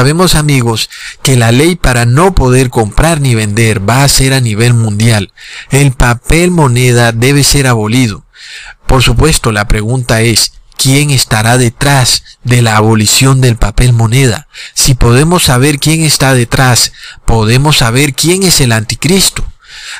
Sabemos 0.00 0.34
amigos 0.34 0.88
que 1.22 1.36
la 1.36 1.52
ley 1.52 1.76
para 1.76 2.06
no 2.06 2.34
poder 2.34 2.70
comprar 2.70 3.20
ni 3.20 3.34
vender 3.34 3.86
va 3.86 4.02
a 4.02 4.08
ser 4.08 4.32
a 4.32 4.40
nivel 4.40 4.72
mundial. 4.72 5.30
El 5.70 5.92
papel 5.92 6.50
moneda 6.50 7.12
debe 7.12 7.44
ser 7.44 7.66
abolido. 7.66 8.24
Por 8.86 9.02
supuesto, 9.02 9.52
la 9.52 9.68
pregunta 9.68 10.22
es, 10.22 10.54
¿quién 10.78 11.10
estará 11.10 11.58
detrás 11.58 12.22
de 12.44 12.62
la 12.62 12.78
abolición 12.78 13.42
del 13.42 13.58
papel 13.58 13.92
moneda? 13.92 14.48
Si 14.72 14.94
podemos 14.94 15.42
saber 15.42 15.78
quién 15.78 16.02
está 16.02 16.32
detrás, 16.32 16.94
podemos 17.26 17.76
saber 17.76 18.14
quién 18.14 18.42
es 18.42 18.62
el 18.62 18.72
anticristo. 18.72 19.44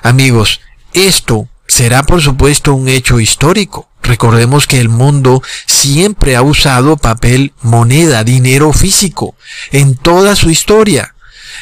Amigos, 0.02 0.62
esto 0.94 1.46
será 1.66 2.04
por 2.04 2.22
supuesto 2.22 2.72
un 2.72 2.88
hecho 2.88 3.20
histórico. 3.20 3.89
Recordemos 4.02 4.66
que 4.66 4.80
el 4.80 4.88
mundo 4.88 5.42
siempre 5.66 6.36
ha 6.36 6.42
usado 6.42 6.96
papel 6.96 7.52
moneda, 7.62 8.24
dinero 8.24 8.72
físico, 8.72 9.34
en 9.72 9.94
toda 9.94 10.36
su 10.36 10.50
historia. 10.50 11.14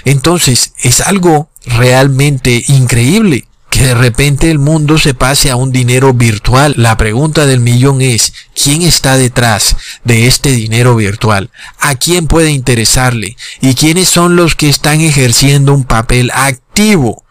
Entonces 0.04 0.72
es 0.78 1.00
algo 1.00 1.50
realmente 1.66 2.64
increíble 2.68 3.44
que 3.70 3.82
de 3.82 3.94
repente 3.94 4.50
el 4.50 4.58
mundo 4.58 4.98
se 4.98 5.14
pase 5.14 5.50
a 5.50 5.56
un 5.56 5.72
dinero 5.72 6.14
virtual. 6.14 6.74
La 6.76 6.96
pregunta 6.96 7.44
del 7.46 7.60
millón 7.60 8.00
es, 8.00 8.32
¿quién 8.54 8.82
está 8.82 9.16
detrás 9.16 9.76
de 10.04 10.26
este 10.26 10.52
dinero 10.52 10.96
virtual? 10.96 11.50
¿A 11.78 11.94
quién 11.94 12.26
puede 12.26 12.50
interesarle? 12.50 13.36
¿Y 13.60 13.74
quiénes 13.74 14.08
son 14.08 14.36
los 14.36 14.54
que 14.54 14.68
están 14.68 15.00
ejerciendo 15.00 15.74
un 15.74 15.84
papel 15.84 16.30
activo 16.32 17.24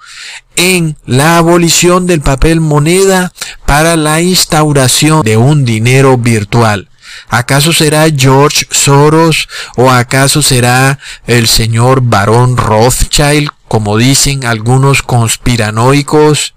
en 0.56 0.98
la 1.06 1.38
abolición 1.38 2.06
del 2.06 2.22
papel 2.22 2.60
moneda 2.60 3.34
para 3.66 3.96
la 3.96 4.22
instauración 4.22 5.24
de 5.24 5.38
un 5.38 5.66
dinero 5.66 6.18
virtual. 6.18 6.90
¿Acaso 7.30 7.74
será 7.74 8.06
George 8.16 8.68
Soros 8.70 9.50
o 9.76 9.90
acaso 9.92 10.42
será 10.42 11.00
el 11.26 11.48
señor 11.48 12.02
Barón 12.02 12.58
Rothschild, 12.58 13.50
como 13.68 13.98
dicen 13.98 14.46
algunos 14.46 15.04
conspiranoicos? 15.04 16.54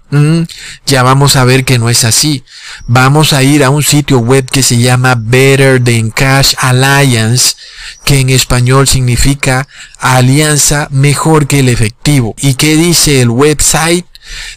Ya 0.85 1.03
vamos 1.03 1.35
a 1.35 1.45
ver 1.45 1.63
que 1.65 1.79
no 1.79 1.89
es 1.89 2.03
así. 2.03 2.43
Vamos 2.87 3.33
a 3.33 3.43
ir 3.43 3.63
a 3.63 3.69
un 3.69 3.83
sitio 3.83 4.19
web 4.19 4.45
que 4.49 4.63
se 4.63 4.77
llama 4.77 5.15
Better 5.17 5.83
Than 5.83 6.11
Cash 6.11 6.55
Alliance, 6.57 7.55
que 8.03 8.19
en 8.19 8.29
español 8.29 8.87
significa 8.87 9.67
alianza 9.99 10.87
mejor 10.91 11.47
que 11.47 11.59
el 11.59 11.69
efectivo. 11.69 12.35
¿Y 12.39 12.55
qué 12.55 12.75
dice 12.75 13.21
el 13.21 13.29
website? 13.29 14.05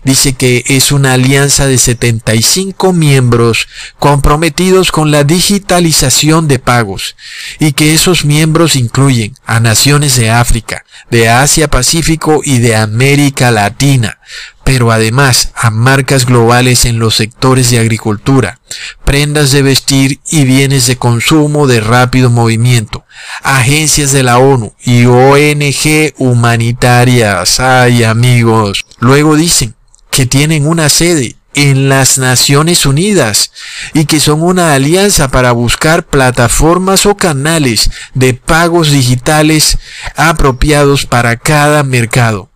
Dice 0.04 0.34
que 0.34 0.64
es 0.68 0.92
una 0.92 1.14
alianza 1.14 1.66
de 1.66 1.78
75 1.78 2.92
miembros 2.92 3.68
comprometidos 3.98 4.92
con 4.92 5.10
la 5.10 5.24
digitalización 5.24 6.48
de 6.48 6.58
pagos 6.58 7.16
y 7.58 7.72
que 7.72 7.94
esos 7.94 8.24
miembros 8.24 8.76
incluyen 8.76 9.34
a 9.46 9.60
naciones 9.60 10.16
de 10.16 10.30
África, 10.30 10.84
de 11.10 11.28
Asia 11.28 11.68
Pacífico 11.68 12.40
y 12.44 12.58
de 12.58 12.76
América 12.76 13.50
Latina, 13.50 14.18
pero 14.64 14.90
además 14.90 15.52
a 15.54 15.70
marcas 15.70 16.24
globales 16.24 16.86
en 16.86 16.98
los 16.98 17.14
sectores 17.14 17.70
de 17.70 17.78
agricultura, 17.78 18.58
prendas 19.04 19.52
de 19.52 19.62
vestir 19.62 20.20
y 20.30 20.44
bienes 20.44 20.86
de 20.86 20.96
consumo 20.96 21.66
de 21.66 21.80
rápido 21.80 22.30
movimiento, 22.30 23.04
agencias 23.42 24.10
de 24.12 24.22
la 24.22 24.38
ONU 24.38 24.74
y 24.82 25.04
ONG 25.04 26.14
humanitarias. 26.16 27.60
Ay 27.60 28.04
amigos. 28.04 28.86
Luego 28.98 29.36
dicen 29.36 29.74
que 30.10 30.26
tienen 30.26 30.66
una 30.66 30.88
sede 30.88 31.36
en 31.54 31.88
las 31.88 32.18
Naciones 32.18 32.86
Unidas 32.86 33.52
y 33.92 34.06
que 34.06 34.18
son 34.18 34.42
una 34.42 34.74
alianza 34.74 35.28
para 35.28 35.52
buscar 35.52 36.04
plataformas 36.04 37.06
o 37.06 37.16
canales 37.16 37.90
de 38.14 38.34
pagos 38.34 38.90
digitales 38.90 39.78
apropiados 40.16 41.06
para 41.06 41.36
cada 41.36 41.82
mercado. 41.82 42.50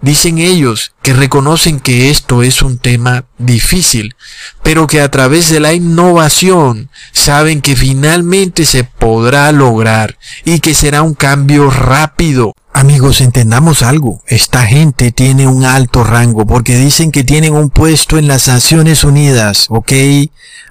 Dicen 0.00 0.38
ellos 0.38 0.92
que 1.02 1.14
reconocen 1.14 1.80
que 1.80 2.10
esto 2.10 2.42
es 2.42 2.62
un 2.62 2.78
tema 2.78 3.24
difícil, 3.38 4.16
pero 4.62 4.86
que 4.86 5.00
a 5.00 5.10
través 5.10 5.48
de 5.48 5.60
la 5.60 5.72
innovación 5.72 6.90
saben 7.12 7.62
que 7.62 7.76
finalmente 7.76 8.66
se 8.66 8.84
podrá 8.84 9.50
lograr 9.52 10.18
y 10.44 10.60
que 10.60 10.74
será 10.74 11.02
un 11.02 11.14
cambio 11.14 11.70
rápido. 11.70 12.52
Amigos, 12.72 13.20
entendamos 13.20 13.82
algo. 13.82 14.22
Esta 14.26 14.64
gente 14.64 15.10
tiene 15.10 15.48
un 15.48 15.64
alto 15.64 16.04
rango 16.04 16.46
porque 16.46 16.76
dicen 16.76 17.10
que 17.10 17.24
tienen 17.24 17.52
un 17.52 17.68
puesto 17.68 18.16
en 18.16 18.28
las 18.28 18.46
Naciones 18.46 19.02
Unidas, 19.02 19.66
¿ok? 19.70 19.92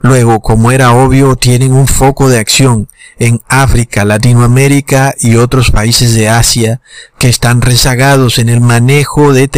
Luego, 0.02 0.40
como 0.40 0.72
era 0.72 0.94
obvio, 0.94 1.36
tienen 1.36 1.74
un 1.74 1.88
foco 1.88 2.30
de 2.30 2.40
acción 2.40 2.88
en 3.20 3.42
África, 3.50 4.06
Latinoamérica 4.06 5.14
y 5.20 5.36
otros 5.36 5.72
países 5.72 6.14
de 6.16 6.30
Asia 6.30 6.80
que 7.18 7.28
están 7.28 7.62
rezagados 7.62 8.40
en 8.40 8.48
el 8.48 8.62
manejo 8.62 9.34
de 9.34 9.50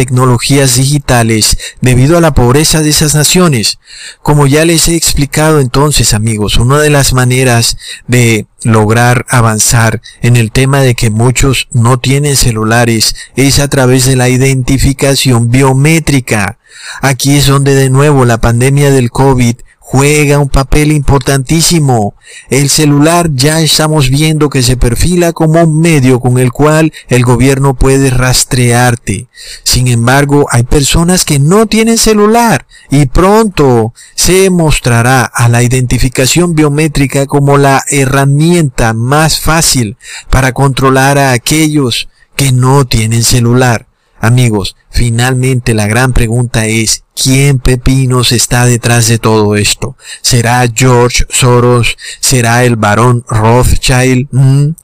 digitales 0.70 1.58
debido 1.80 2.16
a 2.16 2.20
la 2.20 2.34
pobreza 2.34 2.80
de 2.80 2.90
esas 2.90 3.14
naciones. 3.14 3.78
Como 4.22 4.46
ya 4.46 4.64
les 4.64 4.88
he 4.88 4.96
explicado 4.96 5.60
entonces 5.60 6.14
amigos, 6.14 6.56
una 6.56 6.78
de 6.78 6.90
las 6.90 7.12
maneras 7.12 7.76
de 8.06 8.46
lograr 8.64 9.26
avanzar 9.28 10.00
en 10.22 10.36
el 10.36 10.52
tema 10.52 10.80
de 10.80 10.94
que 10.94 11.10
muchos 11.10 11.68
no 11.72 11.98
tienen 11.98 12.36
celulares 12.36 13.14
es 13.36 13.58
a 13.58 13.68
través 13.68 14.06
de 14.06 14.16
la 14.16 14.28
identificación 14.28 15.50
biométrica. 15.50 16.58
Aquí 17.00 17.36
es 17.36 17.46
donde 17.46 17.74
de 17.74 17.90
nuevo 17.90 18.24
la 18.24 18.40
pandemia 18.40 18.90
del 18.90 19.10
COVID 19.10 19.56
juega 19.84 20.38
un 20.38 20.48
papel 20.48 20.92
importantísimo. 20.92 22.14
El 22.48 22.70
celular 22.70 23.28
ya 23.34 23.60
estamos 23.60 24.08
viendo 24.08 24.48
que 24.48 24.62
se 24.62 24.76
perfila 24.76 25.32
como 25.32 25.60
un 25.60 25.80
medio 25.80 26.20
con 26.20 26.38
el 26.38 26.52
cual 26.52 26.92
el 27.08 27.24
gobierno 27.24 27.74
puede 27.74 28.08
rastrearte. 28.08 29.26
Sin 29.64 29.88
embargo, 29.88 30.46
hay 30.50 30.62
personas 30.62 31.24
que 31.24 31.38
no 31.38 31.66
tienen 31.66 31.98
celular 31.98 32.66
y 32.90 33.06
pronto 33.06 33.92
se 34.14 34.48
mostrará 34.50 35.24
a 35.24 35.48
la 35.48 35.62
identificación 35.62 36.54
biométrica 36.54 37.26
como 37.26 37.58
la 37.58 37.82
herramienta 37.88 38.94
más 38.94 39.40
fácil 39.40 39.96
para 40.30 40.52
controlar 40.52 41.18
a 41.18 41.32
aquellos 41.32 42.08
que 42.36 42.52
no 42.52 42.86
tienen 42.86 43.24
celular. 43.24 43.91
Amigos, 44.24 44.76
finalmente 44.88 45.74
la 45.74 45.88
gran 45.88 46.12
pregunta 46.12 46.66
es, 46.66 47.02
¿quién 47.20 47.58
pepinos 47.58 48.30
está 48.30 48.66
detrás 48.66 49.08
de 49.08 49.18
todo 49.18 49.56
esto? 49.56 49.96
¿Será 50.20 50.64
George 50.72 51.24
Soros? 51.28 51.96
¿Será 52.20 52.64
el 52.64 52.76
barón 52.76 53.24
Rothschild? 53.28 54.28
¿Mm? 54.30 54.74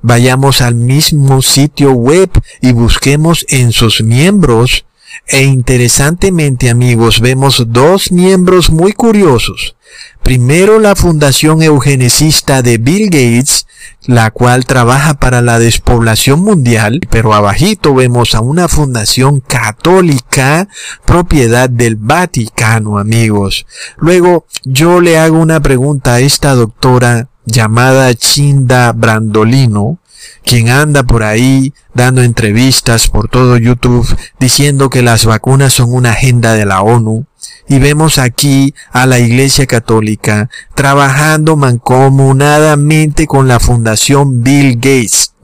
Vayamos 0.00 0.62
al 0.62 0.76
mismo 0.76 1.42
sitio 1.42 1.92
web 1.92 2.30
y 2.62 2.72
busquemos 2.72 3.44
en 3.50 3.72
sus 3.72 4.00
miembros. 4.00 4.86
E 5.28 5.42
interesantemente 5.42 6.70
amigos, 6.70 7.20
vemos 7.20 7.64
dos 7.68 8.10
miembros 8.10 8.70
muy 8.70 8.94
curiosos. 8.94 9.76
Primero 10.26 10.80
la 10.80 10.96
Fundación 10.96 11.62
Eugenicista 11.62 12.60
de 12.60 12.78
Bill 12.78 13.10
Gates, 13.10 13.68
la 14.06 14.32
cual 14.32 14.66
trabaja 14.66 15.14
para 15.14 15.40
la 15.40 15.60
despoblación 15.60 16.40
mundial, 16.40 16.98
pero 17.10 17.32
abajito 17.32 17.94
vemos 17.94 18.34
a 18.34 18.40
una 18.40 18.66
fundación 18.66 19.38
católica 19.38 20.66
propiedad 21.04 21.70
del 21.70 21.94
Vaticano, 21.94 22.98
amigos. 22.98 23.66
Luego 23.98 24.46
yo 24.64 25.00
le 25.00 25.16
hago 25.16 25.38
una 25.38 25.60
pregunta 25.60 26.14
a 26.14 26.20
esta 26.20 26.56
doctora 26.56 27.28
llamada 27.44 28.12
Chinda 28.16 28.90
Brandolino, 28.90 30.00
quien 30.44 30.68
anda 30.68 31.02
por 31.02 31.22
ahí 31.22 31.72
dando 31.94 32.22
entrevistas 32.22 33.08
por 33.08 33.28
todo 33.28 33.56
YouTube 33.56 34.06
diciendo 34.38 34.90
que 34.90 35.02
las 35.02 35.24
vacunas 35.24 35.72
son 35.72 35.92
una 35.92 36.10
agenda 36.10 36.54
de 36.54 36.66
la 36.66 36.82
ONU, 36.82 37.26
y 37.68 37.78
vemos 37.78 38.18
aquí 38.18 38.74
a 38.92 39.06
la 39.06 39.18
Iglesia 39.18 39.66
Católica 39.66 40.50
trabajando 40.74 41.56
mancomunadamente 41.56 43.26
con 43.26 43.48
la 43.48 43.58
Fundación 43.58 44.42
Bill 44.42 44.76
Gates. 44.76 45.34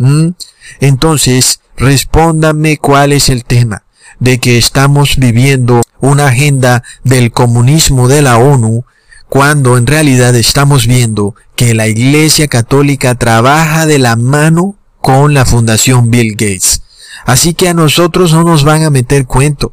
Entonces, 0.81 1.61
respóndame 1.77 2.77
cuál 2.77 3.13
es 3.13 3.29
el 3.29 3.45
tema 3.45 3.85
de 4.21 4.39
que 4.39 4.57
estamos 4.57 5.17
viviendo 5.17 5.83
una 6.01 6.29
agenda 6.29 6.85
del 7.03 7.33
comunismo 7.33 8.09
de 8.09 8.23
la 8.23 8.39
ONU 8.39 8.85
cuando 9.33 9.79
en 9.79 9.87
realidad 9.87 10.37
estamos 10.37 10.87
viendo 10.87 11.35
que 11.57 11.73
la 11.73 11.89
Iglesia 11.89 12.49
Católica 12.49 13.15
trabaja 13.15 13.87
de 13.87 13.99
la 13.99 14.15
mano 14.15 14.77
con 15.01 15.33
la 15.33 15.47
Fundación 15.47 16.11
Bill 16.11 16.33
Gates. 16.33 16.83
Así 17.25 17.55
que 17.55 17.71
a 17.71 17.73
nosotros 17.73 18.35
no 18.35 18.45
nos 18.45 18.63
van 18.63 18.83
a 18.83 18.91
meter 18.91 19.25
cuento. 19.25 19.73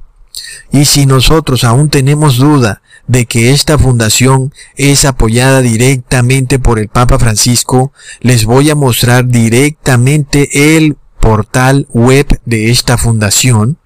Y 0.71 0.85
si 0.85 1.05
nosotros 1.05 1.65
aún 1.65 1.89
tenemos 1.89 2.37
duda 2.37 2.81
de 3.05 3.25
que 3.25 3.51
esta 3.51 3.77
fundación 3.77 4.53
es 4.77 5.03
apoyada 5.03 5.61
directamente 5.61 6.57
por 6.57 6.79
el 6.79 6.87
Papa 6.87 7.19
Francisco, 7.19 7.91
les 8.21 8.45
voy 8.45 8.69
a 8.69 8.75
mostrar 8.75 9.27
directamente 9.27 10.77
el 10.77 10.95
portal 11.19 11.85
web 11.91 12.39
de 12.45 12.71
esta 12.71 12.97
fundación 12.97 13.77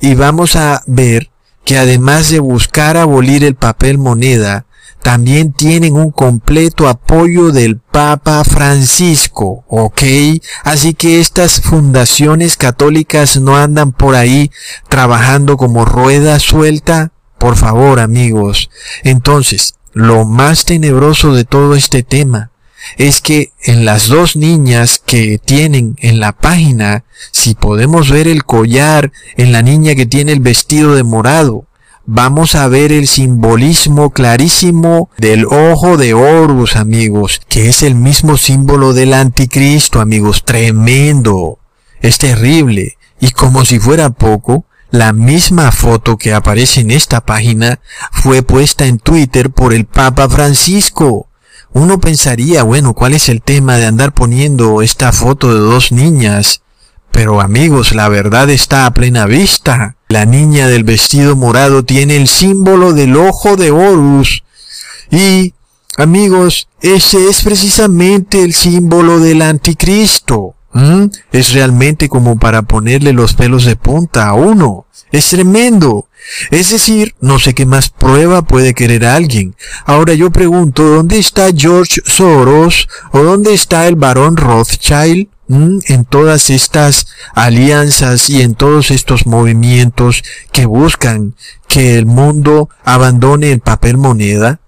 y 0.00 0.14
vamos 0.14 0.56
a 0.56 0.82
ver 0.86 1.28
que 1.66 1.76
además 1.76 2.30
de 2.30 2.40
buscar 2.40 2.96
abolir 2.96 3.44
el 3.44 3.56
papel 3.56 3.98
moneda, 3.98 4.64
también 5.02 5.52
tienen 5.52 5.94
un 5.94 6.10
completo 6.10 6.88
apoyo 6.88 7.50
del 7.50 7.78
Papa 7.78 8.44
Francisco, 8.44 9.64
¿ok? 9.68 10.02
Así 10.64 10.94
que 10.94 11.20
estas 11.20 11.60
fundaciones 11.60 12.56
católicas 12.56 13.40
no 13.40 13.56
andan 13.56 13.92
por 13.92 14.14
ahí 14.14 14.50
trabajando 14.88 15.56
como 15.56 15.84
rueda 15.84 16.38
suelta. 16.38 17.12
Por 17.38 17.56
favor, 17.56 18.00
amigos. 18.00 18.68
Entonces, 19.04 19.74
lo 19.92 20.24
más 20.24 20.64
tenebroso 20.64 21.34
de 21.34 21.44
todo 21.44 21.74
este 21.74 22.02
tema 22.02 22.50
es 22.96 23.20
que 23.20 23.52
en 23.62 23.84
las 23.84 24.08
dos 24.08 24.36
niñas 24.36 25.00
que 25.04 25.38
tienen 25.38 25.96
en 25.98 26.20
la 26.20 26.32
página, 26.32 27.04
si 27.32 27.54
podemos 27.54 28.10
ver 28.10 28.28
el 28.28 28.44
collar 28.44 29.12
en 29.36 29.52
la 29.52 29.62
niña 29.62 29.94
que 29.94 30.06
tiene 30.06 30.32
el 30.32 30.40
vestido 30.40 30.94
de 30.94 31.02
morado, 31.02 31.67
vamos 32.10 32.54
a 32.54 32.66
ver 32.68 32.90
el 32.90 33.06
simbolismo 33.06 34.12
clarísimo 34.14 35.10
del 35.18 35.44
ojo 35.44 35.98
de 35.98 36.14
Horus, 36.14 36.74
amigos, 36.74 37.42
que 37.50 37.68
es 37.68 37.82
el 37.82 37.96
mismo 37.96 38.38
símbolo 38.38 38.94
del 38.94 39.12
anticristo, 39.12 40.00
amigos, 40.00 40.46
tremendo, 40.46 41.58
es 42.00 42.16
terrible. 42.16 42.96
Y 43.20 43.32
como 43.32 43.66
si 43.66 43.78
fuera 43.78 44.08
poco, 44.08 44.64
la 44.90 45.12
misma 45.12 45.70
foto 45.70 46.16
que 46.16 46.32
aparece 46.32 46.80
en 46.80 46.92
esta 46.92 47.20
página 47.26 47.80
fue 48.10 48.42
puesta 48.42 48.86
en 48.86 49.00
Twitter 49.00 49.50
por 49.50 49.74
el 49.74 49.84
Papa 49.84 50.30
Francisco. 50.30 51.28
Uno 51.74 52.00
pensaría, 52.00 52.62
bueno, 52.62 52.94
¿cuál 52.94 53.12
es 53.12 53.28
el 53.28 53.42
tema 53.42 53.76
de 53.76 53.84
andar 53.84 54.14
poniendo 54.14 54.80
esta 54.80 55.12
foto 55.12 55.52
de 55.52 55.60
dos 55.60 55.92
niñas? 55.92 56.62
Pero 57.10 57.42
amigos, 57.42 57.94
la 57.94 58.08
verdad 58.08 58.48
está 58.48 58.86
a 58.86 58.94
plena 58.94 59.26
vista. 59.26 59.97
La 60.08 60.24
niña 60.24 60.68
del 60.68 60.84
vestido 60.84 61.36
morado 61.36 61.84
tiene 61.84 62.16
el 62.16 62.28
símbolo 62.28 62.94
del 62.94 63.14
ojo 63.14 63.56
de 63.56 63.70
Horus. 63.70 64.42
Y, 65.10 65.52
amigos, 65.98 66.68
ese 66.80 67.28
es 67.28 67.42
precisamente 67.42 68.42
el 68.42 68.54
símbolo 68.54 69.20
del 69.20 69.42
anticristo. 69.42 70.54
Es 71.30 71.52
realmente 71.52 72.08
como 72.08 72.38
para 72.38 72.62
ponerle 72.62 73.12
los 73.12 73.34
pelos 73.34 73.66
de 73.66 73.76
punta 73.76 74.28
a 74.28 74.34
uno. 74.34 74.86
Es 75.12 75.28
tremendo. 75.28 76.08
Es 76.50 76.70
decir, 76.70 77.14
no 77.20 77.38
sé 77.38 77.54
qué 77.54 77.66
más 77.66 77.90
prueba 77.90 78.42
puede 78.42 78.72
querer 78.72 79.04
alguien. 79.04 79.56
Ahora 79.84 80.14
yo 80.14 80.30
pregunto, 80.30 80.84
¿dónde 80.84 81.18
está 81.18 81.48
George 81.54 82.00
Soros 82.06 82.88
o 83.12 83.22
dónde 83.22 83.52
está 83.52 83.86
el 83.88 83.96
barón 83.96 84.38
Rothschild? 84.38 85.28
En 85.48 86.04
todas 86.04 86.50
estas 86.50 87.06
alianzas 87.34 88.28
y 88.28 88.42
en 88.42 88.54
todos 88.54 88.90
estos 88.90 89.26
movimientos 89.26 90.22
que 90.52 90.66
buscan 90.66 91.34
que 91.68 91.96
el 91.96 92.04
mundo 92.04 92.68
abandone 92.84 93.52
el 93.52 93.60
papel 93.60 93.96
moneda, 93.96 94.60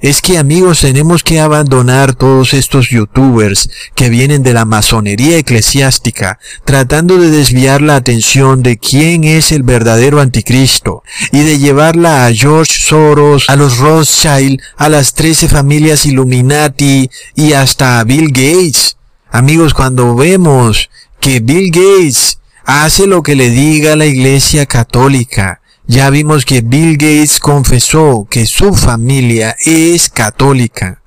es 0.00 0.22
que 0.22 0.38
amigos 0.38 0.80
tenemos 0.80 1.24
que 1.24 1.40
abandonar 1.40 2.14
todos 2.14 2.54
estos 2.54 2.88
youtubers 2.88 3.68
que 3.96 4.08
vienen 4.08 4.44
de 4.44 4.54
la 4.54 4.64
masonería 4.64 5.38
eclesiástica 5.38 6.38
tratando 6.64 7.18
de 7.18 7.30
desviar 7.30 7.82
la 7.82 7.96
atención 7.96 8.62
de 8.62 8.78
quién 8.78 9.24
es 9.24 9.50
el 9.50 9.64
verdadero 9.64 10.20
anticristo 10.20 11.02
y 11.32 11.40
de 11.40 11.58
llevarla 11.58 12.26
a 12.26 12.32
George 12.32 12.80
Soros, 12.80 13.46
a 13.48 13.56
los 13.56 13.78
Rothschild, 13.78 14.60
a 14.76 14.88
las 14.88 15.14
trece 15.14 15.48
familias 15.48 16.06
Illuminati 16.06 17.10
y 17.34 17.52
hasta 17.54 17.98
a 17.98 18.04
Bill 18.04 18.28
Gates. 18.28 18.97
Amigos, 19.30 19.74
cuando 19.74 20.14
vemos 20.14 20.88
que 21.20 21.40
Bill 21.40 21.70
Gates 21.70 22.38
hace 22.64 23.06
lo 23.06 23.22
que 23.22 23.36
le 23.36 23.50
diga 23.50 23.94
la 23.94 24.06
iglesia 24.06 24.64
católica, 24.64 25.60
ya 25.86 26.08
vimos 26.08 26.46
que 26.46 26.62
Bill 26.62 26.96
Gates 26.96 27.38
confesó 27.38 28.26
que 28.30 28.46
su 28.46 28.74
familia 28.74 29.54
es 29.64 30.08
católica. 30.08 31.02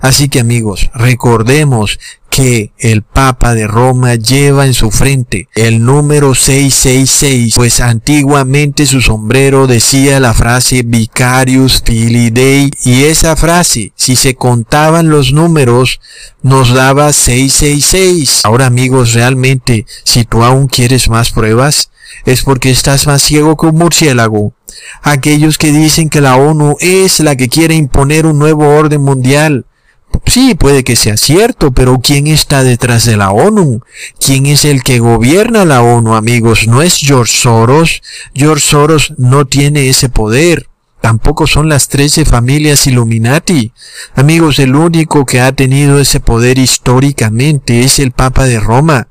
Así 0.00 0.28
que 0.28 0.40
amigos, 0.40 0.90
recordemos 0.94 1.98
que 2.36 2.70
el 2.76 3.00
Papa 3.00 3.54
de 3.54 3.66
Roma 3.66 4.14
lleva 4.16 4.66
en 4.66 4.74
su 4.74 4.90
frente 4.90 5.48
el 5.54 5.82
número 5.82 6.34
666, 6.34 7.54
pues 7.56 7.80
antiguamente 7.80 8.84
su 8.84 9.00
sombrero 9.00 9.66
decía 9.66 10.20
la 10.20 10.34
frase 10.34 10.82
Vicarius 10.84 11.82
Filii 11.82 12.28
Dei 12.28 12.70
y 12.84 13.04
esa 13.04 13.36
frase, 13.36 13.92
si 13.96 14.16
se 14.16 14.34
contaban 14.34 15.08
los 15.08 15.32
números, 15.32 15.98
nos 16.42 16.74
daba 16.74 17.14
666. 17.14 18.42
Ahora 18.44 18.66
amigos, 18.66 19.14
realmente, 19.14 19.86
si 20.04 20.24
tú 20.24 20.44
aún 20.44 20.66
quieres 20.66 21.08
más 21.08 21.30
pruebas, 21.30 21.90
es 22.26 22.42
porque 22.42 22.70
estás 22.70 23.06
más 23.06 23.22
ciego 23.22 23.56
que 23.56 23.64
un 23.64 23.76
murciélago. 23.76 24.52
Aquellos 25.00 25.56
que 25.56 25.72
dicen 25.72 26.10
que 26.10 26.20
la 26.20 26.36
ONU 26.36 26.76
es 26.80 27.18
la 27.20 27.34
que 27.34 27.48
quiere 27.48 27.76
imponer 27.76 28.26
un 28.26 28.38
nuevo 28.38 28.68
orden 28.76 29.00
mundial. 29.00 29.64
Sí, 30.24 30.54
puede 30.54 30.84
que 30.84 30.96
sea 30.96 31.16
cierto, 31.16 31.72
pero 31.72 32.00
¿quién 32.00 32.26
está 32.26 32.62
detrás 32.62 33.04
de 33.04 33.16
la 33.16 33.30
ONU? 33.30 33.82
¿Quién 34.18 34.46
es 34.46 34.64
el 34.64 34.82
que 34.82 34.98
gobierna 34.98 35.64
la 35.64 35.82
ONU, 35.82 36.14
amigos? 36.14 36.66
No 36.66 36.82
es 36.82 36.96
George 36.96 37.32
Soros. 37.36 38.02
George 38.34 38.66
Soros 38.66 39.14
no 39.18 39.46
tiene 39.46 39.88
ese 39.88 40.08
poder. 40.08 40.68
Tampoco 41.00 41.46
son 41.46 41.68
las 41.68 41.88
trece 41.88 42.24
familias 42.24 42.86
Illuminati. 42.86 43.72
Amigos, 44.14 44.58
el 44.58 44.74
único 44.74 45.24
que 45.24 45.40
ha 45.40 45.52
tenido 45.52 46.00
ese 46.00 46.20
poder 46.20 46.58
históricamente 46.58 47.82
es 47.82 47.98
el 47.98 48.12
Papa 48.12 48.44
de 48.44 48.58
Roma. 48.58 49.08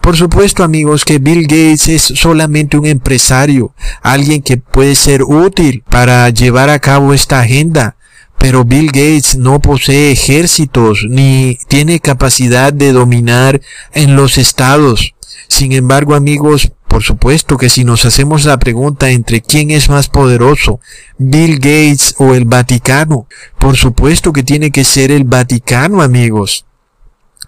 Por 0.00 0.16
supuesto, 0.16 0.64
amigos, 0.64 1.04
que 1.04 1.18
Bill 1.18 1.42
Gates 1.42 1.88
es 1.88 2.02
solamente 2.02 2.78
un 2.78 2.86
empresario, 2.86 3.74
alguien 4.02 4.42
que 4.42 4.56
puede 4.56 4.94
ser 4.94 5.22
útil 5.22 5.82
para 5.88 6.28
llevar 6.30 6.70
a 6.70 6.78
cabo 6.78 7.12
esta 7.12 7.40
agenda. 7.40 7.96
Pero 8.40 8.64
Bill 8.64 8.86
Gates 8.86 9.36
no 9.36 9.60
posee 9.60 10.12
ejércitos 10.12 11.04
ni 11.06 11.58
tiene 11.68 12.00
capacidad 12.00 12.72
de 12.72 12.92
dominar 12.92 13.60
en 13.92 14.16
los 14.16 14.38
estados. 14.38 15.14
Sin 15.46 15.72
embargo, 15.72 16.14
amigos, 16.14 16.72
por 16.88 17.02
supuesto 17.02 17.58
que 17.58 17.68
si 17.68 17.84
nos 17.84 18.06
hacemos 18.06 18.46
la 18.46 18.58
pregunta 18.58 19.10
entre 19.10 19.42
quién 19.42 19.70
es 19.70 19.90
más 19.90 20.08
poderoso, 20.08 20.80
Bill 21.18 21.56
Gates 21.56 22.14
o 22.16 22.34
el 22.34 22.46
Vaticano, 22.46 23.26
por 23.58 23.76
supuesto 23.76 24.32
que 24.32 24.42
tiene 24.42 24.70
que 24.70 24.84
ser 24.84 25.12
el 25.12 25.24
Vaticano, 25.24 26.00
amigos. 26.00 26.64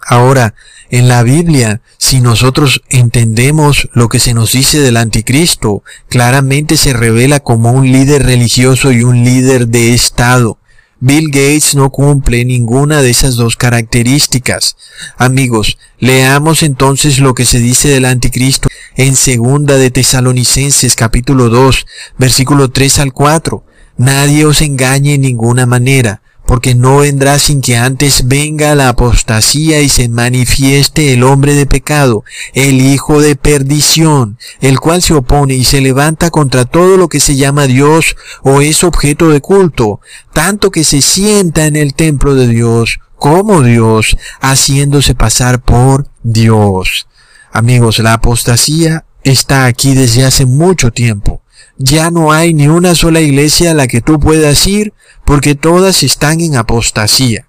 Ahora, 0.05 0.53
en 0.91 1.07
la 1.07 1.23
Biblia, 1.23 1.81
si 1.97 2.21
nosotros 2.21 2.83
entendemos 2.89 3.89
lo 3.93 4.09
que 4.09 4.19
se 4.19 4.35
nos 4.35 4.51
dice 4.51 4.79
del 4.79 4.97
anticristo, 4.97 5.81
claramente 6.07 6.77
se 6.77 6.93
revela 6.93 7.39
como 7.39 7.71
un 7.71 7.91
líder 7.91 8.23
religioso 8.23 8.91
y 8.91 9.01
un 9.01 9.23
líder 9.23 9.69
de 9.69 9.95
Estado. 9.95 10.59
Bill 11.05 11.31
Gates 11.31 11.75
no 11.75 11.89
cumple 11.89 12.45
ninguna 12.45 13.01
de 13.01 13.09
esas 13.09 13.35
dos 13.35 13.57
características. 13.57 14.77
Amigos, 15.17 15.77
leamos 15.99 16.63
entonces 16.63 17.19
lo 17.19 17.33
que 17.33 17.43
se 17.43 17.59
dice 17.59 17.89
del 17.89 18.05
anticristo 18.05 18.69
en 18.95 19.17
segunda 19.17 19.75
de 19.75 19.91
Tesalonicenses 19.91 20.95
capítulo 20.95 21.49
2, 21.49 21.85
versículo 22.17 22.71
3 22.71 22.99
al 22.99 23.11
4. 23.11 23.65
Nadie 23.97 24.45
os 24.45 24.61
engañe 24.61 25.15
en 25.15 25.21
ninguna 25.21 25.65
manera 25.65 26.22
porque 26.45 26.75
no 26.75 26.97
vendrá 26.97 27.39
sin 27.39 27.61
que 27.61 27.77
antes 27.77 28.27
venga 28.27 28.75
la 28.75 28.89
apostasía 28.89 29.81
y 29.81 29.89
se 29.89 30.09
manifieste 30.09 31.13
el 31.13 31.23
hombre 31.23 31.53
de 31.55 31.65
pecado, 31.65 32.23
el 32.53 32.81
hijo 32.81 33.21
de 33.21 33.35
perdición, 33.35 34.37
el 34.61 34.79
cual 34.79 35.01
se 35.01 35.13
opone 35.13 35.55
y 35.55 35.63
se 35.63 35.81
levanta 35.81 36.29
contra 36.29 36.65
todo 36.65 36.97
lo 36.97 37.07
que 37.07 37.19
se 37.19 37.35
llama 37.35 37.67
Dios 37.67 38.15
o 38.41 38.61
es 38.61 38.83
objeto 38.83 39.29
de 39.29 39.41
culto, 39.41 39.99
tanto 40.33 40.71
que 40.71 40.83
se 40.83 41.01
sienta 41.01 41.65
en 41.65 41.75
el 41.75 41.93
templo 41.93 42.35
de 42.35 42.47
Dios 42.47 42.99
como 43.15 43.61
Dios, 43.61 44.17
haciéndose 44.41 45.15
pasar 45.15 45.61
por 45.61 46.07
Dios. 46.23 47.07
Amigos, 47.53 47.99
la 47.99 48.13
apostasía 48.13 49.05
está 49.23 49.65
aquí 49.65 49.93
desde 49.93 50.25
hace 50.25 50.45
mucho 50.45 50.91
tiempo. 50.91 51.42
Ya 51.77 52.11
no 52.11 52.31
hay 52.31 52.53
ni 52.53 52.67
una 52.67 52.93
sola 52.93 53.19
iglesia 53.21 53.71
a 53.71 53.73
la 53.73 53.87
que 53.87 54.01
tú 54.01 54.19
puedas 54.19 54.67
ir 54.67 54.93
porque 55.25 55.55
todas 55.55 56.03
están 56.03 56.39
en 56.39 56.55
apostasía. 56.55 57.47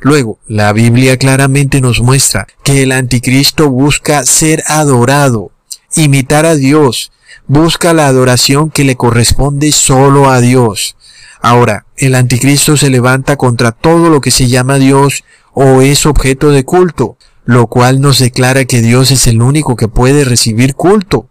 Luego, 0.00 0.38
la 0.46 0.72
Biblia 0.72 1.16
claramente 1.16 1.80
nos 1.80 2.00
muestra 2.00 2.46
que 2.64 2.82
el 2.82 2.92
anticristo 2.92 3.70
busca 3.70 4.24
ser 4.24 4.64
adorado, 4.66 5.52
imitar 5.94 6.46
a 6.46 6.56
Dios, 6.56 7.12
busca 7.46 7.92
la 7.92 8.06
adoración 8.06 8.70
que 8.70 8.84
le 8.84 8.96
corresponde 8.96 9.70
solo 9.72 10.30
a 10.30 10.40
Dios. 10.40 10.96
Ahora, 11.40 11.86
el 11.96 12.14
anticristo 12.14 12.76
se 12.76 12.90
levanta 12.90 13.36
contra 13.36 13.72
todo 13.72 14.10
lo 14.10 14.20
que 14.20 14.30
se 14.30 14.48
llama 14.48 14.78
Dios 14.78 15.24
o 15.52 15.80
es 15.80 16.06
objeto 16.06 16.50
de 16.50 16.64
culto, 16.64 17.16
lo 17.44 17.66
cual 17.66 18.00
nos 18.00 18.18
declara 18.18 18.64
que 18.64 18.80
Dios 18.82 19.10
es 19.10 19.26
el 19.26 19.42
único 19.42 19.76
que 19.76 19.88
puede 19.88 20.24
recibir 20.24 20.74
culto. 20.74 21.28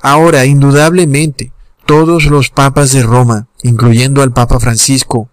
Ahora, 0.00 0.44
indudablemente, 0.46 1.52
todos 1.92 2.24
los 2.24 2.48
papas 2.48 2.92
de 2.92 3.02
Roma, 3.02 3.48
incluyendo 3.62 4.22
al 4.22 4.32
Papa 4.32 4.58
Francisco, 4.58 5.28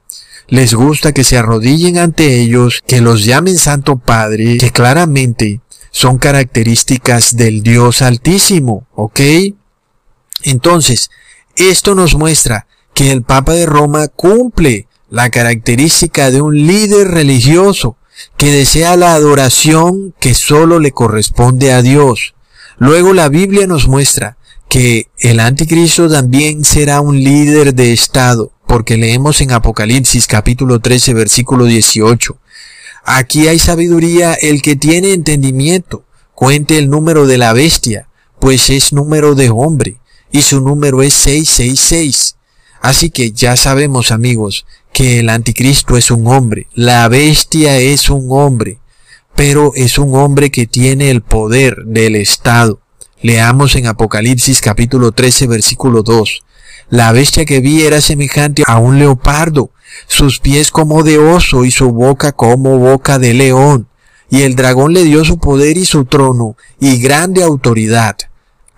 les 0.50 0.74
gusta 0.74 1.13
que 1.13 1.24
se 1.24 1.38
arrodillen 1.38 1.98
ante 1.98 2.42
ellos, 2.42 2.84
que 2.86 3.00
los 3.00 3.24
llamen 3.24 3.58
Santo 3.58 3.96
Padre, 3.96 4.58
que 4.58 4.70
claramente 4.70 5.62
son 5.89 6.18
características 6.18 7.38
del 7.38 7.63
Dios 7.63 8.01
Altísimo, 8.01 8.86
¿ok? 8.94 9.22
Entonces, 10.44 11.10
esto 11.56 11.96
nos 11.96 12.16
muestra 12.16 12.68
que 12.94 13.13
el 13.13 13.24
Papa 13.24 13.54
de 13.54 13.66
Roma 13.66 14.10
cumple 14.10 14.89
la 15.10 15.30
característica 15.30 16.30
de 16.30 16.42
un 16.42 16.68
líder 16.68 17.08
religioso 17.08 17.96
que 18.36 18.51
desea 18.51 18.98
la 18.98 19.13
adoración 19.13 20.13
que 20.20 20.34
solo 20.34 20.80
le 20.80 20.92
corresponde 20.92 21.72
a 21.72 21.82
Dios. 21.82 22.36
Luego 22.80 23.13
la 23.13 23.30
Biblia 23.30 23.66
nos 23.66 23.88
muestra 23.88 24.36
que 24.69 25.07
el 25.17 25.39
anticristo 25.39 26.07
también 26.07 26.63
será 26.63 27.01
un 27.01 27.17
líder 27.17 27.73
de 27.73 27.91
Estado, 27.91 28.51
porque 28.67 28.97
leemos 28.97 29.41
en 29.41 29.51
Apocalipsis 29.51 30.27
capítulo 30.27 30.79
13 30.79 31.15
versículo 31.15 31.65
18. 31.65 32.38
Aquí 33.03 33.47
hay 33.47 33.57
sabiduría 33.57 34.35
el 34.35 34.61
que 34.61 34.75
tiene 34.75 35.13
entendimiento, 35.13 36.05
cuente 36.35 36.77
el 36.77 36.88
número 36.88 37.25
de 37.25 37.39
la 37.39 37.51
bestia, 37.51 38.09
pues 38.39 38.69
es 38.69 38.93
número 38.93 39.33
de 39.33 39.49
hombre, 39.49 39.97
y 40.31 40.43
su 40.43 40.61
número 40.61 41.01
es 41.01 41.15
666. 41.15 42.35
Así 42.79 43.09
que 43.09 43.31
ya 43.31 43.57
sabemos 43.57 44.11
amigos 44.11 44.67
que 44.93 45.19
el 45.19 45.29
anticristo 45.29 45.97
es 45.97 46.11
un 46.11 46.27
hombre, 46.27 46.67
la 46.75 47.07
bestia 47.07 47.79
es 47.79 48.07
un 48.11 48.27
hombre, 48.29 48.77
pero 49.35 49.71
es 49.73 49.97
un 49.97 50.13
hombre 50.15 50.51
que 50.51 50.67
tiene 50.67 51.09
el 51.09 51.23
poder 51.23 51.85
del 51.85 52.15
Estado. 52.15 52.81
Leamos 53.21 53.75
en 53.75 53.85
Apocalipsis 53.85 54.61
capítulo 54.61 55.11
13 55.11 55.47
versículo 55.47 56.03
2. 56.03 56.41
La 56.89 57.11
bestia 57.11 57.43
que 57.43 57.59
vi 57.59 57.81
era 57.81 57.99
semejante 57.99 58.63
a 58.65 58.77
un 58.77 58.97
leopardo, 58.97 59.71
sus 60.07 60.39
pies 60.39 60.71
como 60.71 61.03
de 61.03 61.17
oso 61.17 61.65
y 61.65 61.71
su 61.71 61.91
boca 61.91 62.31
como 62.31 62.77
boca 62.77 63.19
de 63.19 63.33
león. 63.33 63.89
Y 64.29 64.43
el 64.43 64.55
dragón 64.55 64.93
le 64.93 65.03
dio 65.03 65.25
su 65.25 65.38
poder 65.38 65.75
y 65.75 65.83
su 65.83 66.05
trono 66.05 66.55
y 66.79 67.01
grande 67.01 67.43
autoridad. 67.43 68.15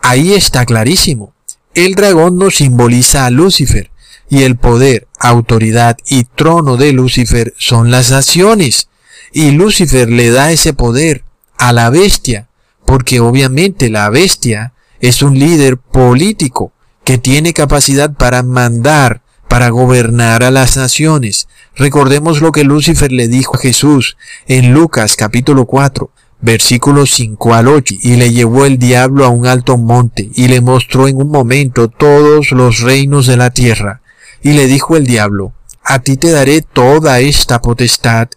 Ahí 0.02 0.34
está 0.34 0.66
clarísimo. 0.66 1.36
El 1.76 1.94
dragón 1.94 2.40
nos 2.40 2.56
simboliza 2.56 3.28
a 3.28 3.30
Lucifer, 3.30 3.92
y 4.28 4.42
el 4.42 4.56
poder, 4.56 5.08
autoridad 5.20 5.98
y 6.08 6.24
trono 6.24 6.78
de 6.78 6.94
Lucifer 6.94 7.54
son 7.60 7.92
las 7.92 8.10
naciones. 8.10 8.90
Y 9.32 9.52
Lucifer 9.52 10.10
le 10.10 10.32
da 10.32 10.52
ese 10.52 10.74
poder 10.74 11.24
a 11.60 11.74
la 11.74 11.92
bestia, 11.92 12.50
porque 12.86 13.20
obviamente 13.20 13.90
la 13.90 14.10
bestia 14.10 14.74
es 15.00 15.22
un 15.22 15.38
líder 15.38 15.78
político 15.78 16.74
que 17.04 17.18
tiene 17.18 17.54
capacidad 17.54 18.14
para 18.14 18.44
mandar, 18.44 19.22
para 19.48 19.70
gobernar 19.70 20.44
a 20.44 20.52
las 20.52 20.78
naciones. 20.78 21.48
Recordemos 21.76 22.42
lo 22.42 22.52
que 22.52 22.64
Lucifer 22.64 23.12
le 23.12 23.28
dijo 23.28 23.56
a 23.56 23.60
Jesús 23.60 24.18
en 24.48 24.74
Lucas 24.74 25.16
capítulo 25.16 25.66
4, 25.66 26.12
versículos 26.42 27.12
5 27.12 27.54
al 27.54 27.68
8, 27.68 27.96
y 28.02 28.16
le 28.16 28.32
llevó 28.32 28.66
el 28.66 28.78
diablo 28.78 29.26
a 29.26 29.30
un 29.30 29.48
alto 29.48 29.78
monte, 29.78 30.30
y 30.36 30.48
le 30.48 30.62
mostró 30.62 31.08
en 31.08 31.18
un 31.18 31.30
momento 31.30 31.88
todos 31.90 32.52
los 32.52 32.80
reinos 32.80 33.28
de 33.28 33.38
la 33.38 33.52
tierra, 33.52 34.02
y 34.42 34.54
le 34.54 34.68
dijo 34.68 34.96
el 34.96 35.06
diablo, 35.06 35.54
a 35.84 36.00
ti 36.00 36.18
te 36.18 36.32
daré 36.32 36.62
toda 36.62 37.20
esta 37.20 37.62
potestad 37.62 38.30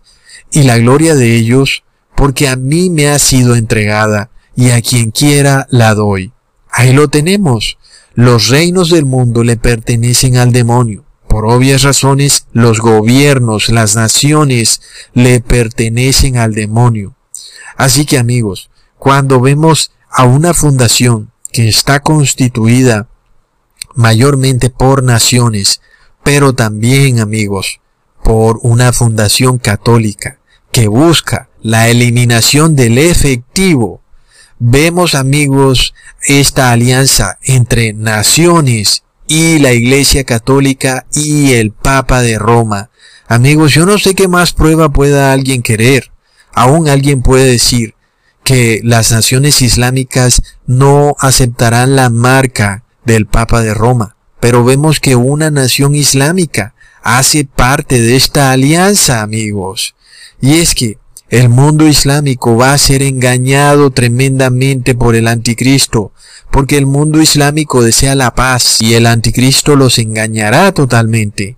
y 0.51 0.63
la 0.63 0.79
gloria 0.79 1.15
de 1.15 1.37
ellos, 1.37 1.85
porque 2.15 2.49
a 2.49 2.57
mí 2.57 2.91
me 2.91 3.09
ha 3.09 3.19
sido 3.19 3.55
entregada, 3.55 4.31
y 4.57 4.71
a 4.71 4.81
quien 4.83 5.11
quiera 5.11 5.67
la 5.71 5.95
doy. 5.95 6.33
Ahí 6.71 6.93
lo 6.93 7.09
tenemos. 7.09 7.79
Los 8.15 8.49
reinos 8.49 8.91
del 8.91 9.07
mundo 9.07 9.45
le 9.45 9.57
pertenecen 9.57 10.37
al 10.37 10.53
demonio. 10.53 11.05
Por 11.29 11.47
obvias 11.47 11.83
razones, 11.83 12.47
los 12.53 12.81
gobiernos, 12.81 13.69
las 13.69 13.97
naciones 13.97 14.81
le 15.15 15.41
pertenecen 15.41 16.37
al 16.37 16.53
demonio. 16.53 17.17
Así 17.77 18.07
que 18.07 18.19
amigos, 18.19 18.71
cuando 18.99 19.41
vemos 19.41 19.91
a 20.11 20.25
una 20.25 20.55
fundación 20.55 21.33
que 21.53 21.69
está 21.69 22.01
constituida 22.01 23.09
mayormente 23.95 24.71
por 24.71 25.03
naciones, 25.03 25.81
pero 26.23 26.53
también 26.53 27.21
amigos, 27.21 27.81
por 28.23 28.59
una 28.63 28.93
fundación 28.93 29.59
católica 29.59 30.39
que 30.73 30.89
busca 30.89 31.49
la 31.63 31.89
eliminación 31.89 32.75
del 32.77 32.99
efectivo, 32.99 34.04
vemos 34.59 35.15
amigos 35.15 35.95
esta 36.27 36.73
alianza 36.73 37.39
entre 37.43 37.93
naciones 37.93 39.05
y 39.27 39.59
la 39.59 39.73
Iglesia 39.73 40.25
Católica 40.25 41.07
y 41.13 41.53
el 41.53 41.73
Papa 41.73 42.23
de 42.23 42.39
Roma. 42.39 42.91
Amigos, 43.27 43.73
yo 43.73 43.87
no 43.87 43.99
sé 43.99 44.15
qué 44.15 44.29
más 44.29 44.53
prueba 44.53 44.91
pueda 44.91 45.33
alguien 45.33 45.63
querer. 45.63 46.11
Aún 46.53 46.89
alguien 46.89 47.23
puede 47.23 47.47
decir 47.47 47.95
que 48.45 48.81
las 48.85 49.11
naciones 49.11 49.63
islámicas 49.63 50.43
no 50.67 51.17
aceptarán 51.19 51.97
la 51.97 52.11
marca 52.11 52.85
del 53.05 53.27
Papa 53.27 53.63
de 53.63 53.75
Roma, 53.75 54.17
pero 54.41 54.65
vemos 54.65 55.01
que 55.01 55.17
una 55.17 55.51
nación 55.51 55.95
islámica 55.95 56.75
hace 57.03 57.45
parte 57.45 58.01
de 58.01 58.17
esta 58.17 58.51
alianza, 58.53 59.23
amigos. 59.23 59.95
Y 60.41 60.59
es 60.59 60.75
que 60.75 60.99
el 61.31 61.49
mundo 61.49 61.87
islámico 61.87 62.57
va 62.57 62.75
a 62.75 62.79
ser 62.79 63.03
engañado 63.03 63.91
tremendamente 63.91 64.95
por 64.95 65.17
el 65.17 65.27
anticristo, 65.27 66.13
porque 66.51 66.77
el 66.77 66.87
mundo 66.87 67.21
islámico 67.21 67.83
desea 67.83 68.15
la 68.15 68.35
paz 68.35 68.81
y 68.81 68.95
el 68.95 69.07
anticristo 69.07 69.75
los 69.75 69.99
engañará 69.99 70.73
totalmente. 70.73 71.57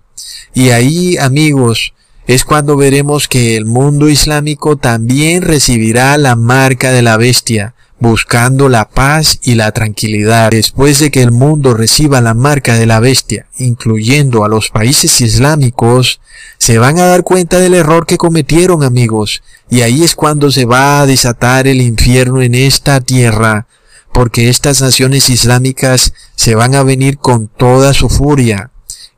Y 0.53 0.69
ahí, 0.69 1.17
amigos, 1.17 1.93
es 2.27 2.43
cuando 2.43 2.75
veremos 2.75 3.27
que 3.27 3.55
el 3.55 3.65
mundo 3.65 4.09
islámico 4.09 4.77
también 4.77 5.43
recibirá 5.43 6.17
la 6.17 6.35
marca 6.35 6.91
de 6.91 7.01
la 7.01 7.17
bestia, 7.17 7.75
buscando 7.99 8.69
la 8.69 8.87
paz 8.89 9.39
y 9.41 9.55
la 9.55 9.71
tranquilidad. 9.71 10.51
Después 10.51 10.99
de 10.99 11.11
que 11.11 11.21
el 11.21 11.31
mundo 11.31 11.73
reciba 11.73 12.21
la 12.21 12.33
marca 12.33 12.75
de 12.75 12.85
la 12.85 12.99
bestia, 12.99 13.47
incluyendo 13.57 14.43
a 14.43 14.49
los 14.49 14.69
países 14.69 15.19
islámicos, 15.21 16.21
se 16.57 16.77
van 16.77 16.99
a 16.99 17.05
dar 17.05 17.23
cuenta 17.23 17.59
del 17.59 17.73
error 17.73 18.05
que 18.05 18.17
cometieron 18.17 18.83
amigos, 18.83 19.41
y 19.69 19.81
ahí 19.81 20.03
es 20.03 20.15
cuando 20.15 20.51
se 20.51 20.65
va 20.65 21.01
a 21.01 21.05
desatar 21.05 21.67
el 21.67 21.81
infierno 21.81 22.41
en 22.41 22.55
esta 22.55 23.01
tierra, 23.01 23.67
porque 24.13 24.49
estas 24.49 24.81
naciones 24.81 25.29
islámicas 25.29 26.13
se 26.35 26.55
van 26.55 26.75
a 26.75 26.83
venir 26.83 27.17
con 27.17 27.47
toda 27.47 27.93
su 27.93 28.09
furia. 28.09 28.71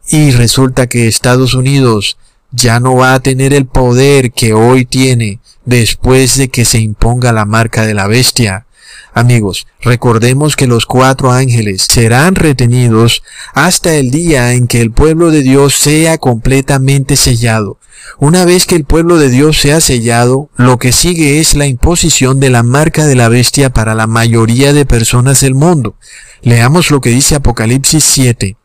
Y 0.10 0.32
resulta 0.32 0.88
que 0.88 1.08
Estados 1.08 1.54
Unidos 1.54 2.18
ya 2.52 2.80
no 2.80 2.96
va 2.96 3.14
a 3.14 3.20
tener 3.20 3.54
el 3.54 3.68
poder 3.68 4.32
que 4.32 4.54
hoy 4.54 4.86
tiene 4.86 5.40
después 5.66 6.36
de 6.38 6.50
que 6.50 6.66
se 6.66 6.80
imponga 6.80 7.32
la 7.32 7.46
marca 7.46 7.86
de 7.86 7.94
la 7.94 8.08
bestia. 8.08 8.66
Amigos, 9.14 9.68
recordemos 9.82 10.56
que 10.56 10.68
los 10.68 10.86
cuatro 10.86 11.32
ángeles 11.32 11.88
serán 11.90 12.36
retenidos 12.36 13.24
hasta 13.54 13.96
el 13.96 14.12
día 14.12 14.54
en 14.54 14.68
que 14.68 14.82
el 14.82 14.92
pueblo 14.92 15.32
de 15.32 15.42
Dios 15.42 15.74
sea 15.74 16.18
completamente 16.18 17.16
sellado. 17.16 17.80
Una 18.18 18.46
vez 18.46 18.66
que 18.66 18.76
el 18.76 18.86
pueblo 18.86 19.18
de 19.18 19.30
Dios 19.30 19.60
sea 19.60 19.82
sellado, 19.82 20.50
lo 20.56 20.78
que 20.78 20.92
sigue 20.92 21.40
es 21.40 21.56
la 21.56 21.66
imposición 21.66 22.40
de 22.40 22.50
la 22.50 22.64
marca 22.64 23.06
de 23.06 23.16
la 23.16 23.30
bestia 23.30 23.72
para 23.72 23.96
la 23.96 24.08
mayoría 24.08 24.74
de 24.74 24.86
personas 24.86 25.42
del 25.42 25.56
mundo. 25.56 25.96
Leamos 26.42 26.92
lo 26.92 27.02
que 27.02 27.10
dice 27.10 27.36
Apocalipsis 27.36 28.04
7. 28.04 28.58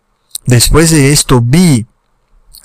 Después 0.47 0.91
de 0.91 1.13
esto 1.13 1.41
vi 1.43 1.87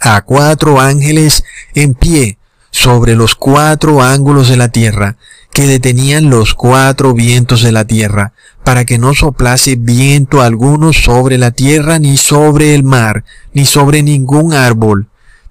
a 0.01 0.21
cuatro 0.21 0.79
ángeles 0.79 1.43
en 1.73 1.93
pie 1.93 2.37
sobre 2.71 3.15
los 3.15 3.35
cuatro 3.35 4.01
ángulos 4.01 4.49
de 4.49 4.57
la 4.57 4.69
tierra, 4.69 5.17
que 5.59 5.67
detenían 5.67 6.29
los 6.29 6.53
cuatro 6.53 7.13
vientos 7.13 7.63
de 7.63 7.73
la 7.73 7.83
tierra, 7.83 8.31
para 8.63 8.85
que 8.85 8.97
no 8.97 9.13
soplase 9.13 9.75
viento 9.75 10.41
alguno 10.41 10.93
sobre 10.93 11.37
la 11.37 11.51
tierra, 11.51 11.99
ni 11.99 12.15
sobre 12.15 12.73
el 12.75 12.85
mar, 12.85 13.25
ni 13.51 13.65
sobre 13.65 14.01
ningún 14.01 14.53
árbol. 14.53 15.09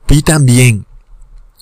Vi 0.09 0.23
también 0.23 0.87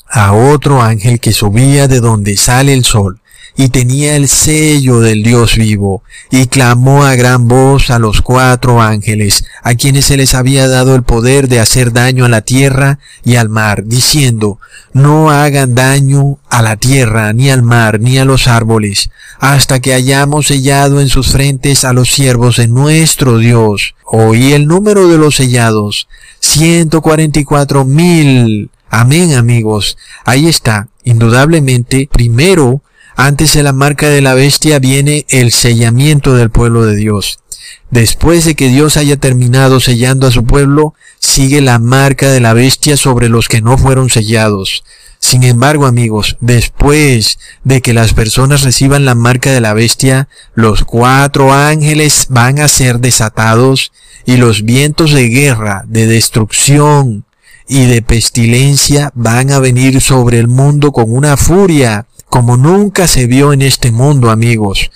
a 0.08 0.32
otro 0.32 0.80
ángel 0.80 1.18
que 1.18 1.32
subía 1.32 1.88
de 1.88 1.98
donde 1.98 2.36
sale 2.36 2.72
el 2.72 2.84
sol, 2.84 3.18
y 3.56 3.70
tenía 3.70 4.16
el 4.16 4.28
sello 4.28 5.00
del 5.00 5.22
Dios 5.22 5.56
vivo, 5.56 6.02
y 6.30 6.46
clamó 6.46 7.04
a 7.04 7.14
gran 7.14 7.48
voz 7.48 7.90
a 7.90 7.98
los 7.98 8.20
cuatro 8.20 8.82
ángeles, 8.82 9.44
a 9.62 9.74
quienes 9.74 10.04
se 10.04 10.16
les 10.16 10.34
había 10.34 10.68
dado 10.68 10.94
el 10.94 11.02
poder 11.02 11.48
de 11.48 11.60
hacer 11.60 11.92
daño 11.92 12.26
a 12.26 12.28
la 12.28 12.42
tierra 12.42 12.98
y 13.24 13.36
al 13.36 13.48
mar, 13.48 13.84
diciendo, 13.84 14.58
no 14.92 15.30
hagan 15.30 15.74
daño 15.74 16.38
a 16.50 16.62
la 16.62 16.76
tierra, 16.76 17.32
ni 17.32 17.50
al 17.50 17.62
mar, 17.62 18.00
ni 18.00 18.18
a 18.18 18.24
los 18.24 18.46
árboles, 18.46 19.10
hasta 19.38 19.80
que 19.80 19.94
hayamos 19.94 20.46
sellado 20.46 21.00
en 21.00 21.08
sus 21.08 21.28
frentes 21.28 21.84
a 21.84 21.92
los 21.92 22.10
siervos 22.10 22.56
de 22.56 22.68
nuestro 22.68 23.38
Dios. 23.38 23.94
Oí 24.04 24.52
el 24.52 24.66
número 24.66 25.08
de 25.08 25.18
los 25.18 25.36
sellados, 25.36 26.08
ciento 26.40 27.02
cuarenta 27.02 27.40
y 27.40 27.44
cuatro 27.44 27.84
mil. 27.84 28.70
Amén 28.88 29.34
amigos. 29.34 29.98
Ahí 30.24 30.46
está, 30.46 30.88
indudablemente, 31.04 32.08
primero 32.10 32.82
antes 33.16 33.54
de 33.54 33.62
la 33.62 33.72
marca 33.72 34.08
de 34.08 34.20
la 34.20 34.34
bestia 34.34 34.78
viene 34.78 35.24
el 35.30 35.50
sellamiento 35.50 36.34
del 36.34 36.50
pueblo 36.50 36.84
de 36.84 36.94
Dios. 36.94 37.40
Después 37.90 38.44
de 38.44 38.54
que 38.54 38.68
Dios 38.68 38.96
haya 38.96 39.16
terminado 39.16 39.80
sellando 39.80 40.26
a 40.26 40.30
su 40.30 40.44
pueblo, 40.44 40.94
sigue 41.18 41.60
la 41.60 41.78
marca 41.78 42.30
de 42.30 42.40
la 42.40 42.52
bestia 42.52 42.96
sobre 42.96 43.28
los 43.28 43.48
que 43.48 43.62
no 43.62 43.78
fueron 43.78 44.10
sellados. 44.10 44.84
Sin 45.18 45.44
embargo, 45.44 45.86
amigos, 45.86 46.36
después 46.40 47.38
de 47.64 47.80
que 47.80 47.94
las 47.94 48.12
personas 48.12 48.62
reciban 48.62 49.04
la 49.04 49.14
marca 49.14 49.50
de 49.50 49.60
la 49.60 49.72
bestia, 49.72 50.28
los 50.54 50.84
cuatro 50.84 51.52
ángeles 51.52 52.26
van 52.28 52.58
a 52.58 52.68
ser 52.68 53.00
desatados 53.00 53.92
y 54.26 54.36
los 54.36 54.62
vientos 54.62 55.12
de 55.12 55.28
guerra, 55.28 55.84
de 55.88 56.06
destrucción 56.06 57.24
y 57.66 57.86
de 57.86 58.02
pestilencia 58.02 59.10
van 59.14 59.50
a 59.52 59.58
venir 59.58 60.00
sobre 60.00 60.38
el 60.38 60.48
mundo 60.48 60.92
con 60.92 61.10
una 61.10 61.36
furia 61.36 62.06
como 62.28 62.56
nunca 62.56 63.06
se 63.06 63.26
vio 63.26 63.52
en 63.52 63.62
este 63.62 63.90
mundo, 63.90 64.30
amigos. 64.30 64.90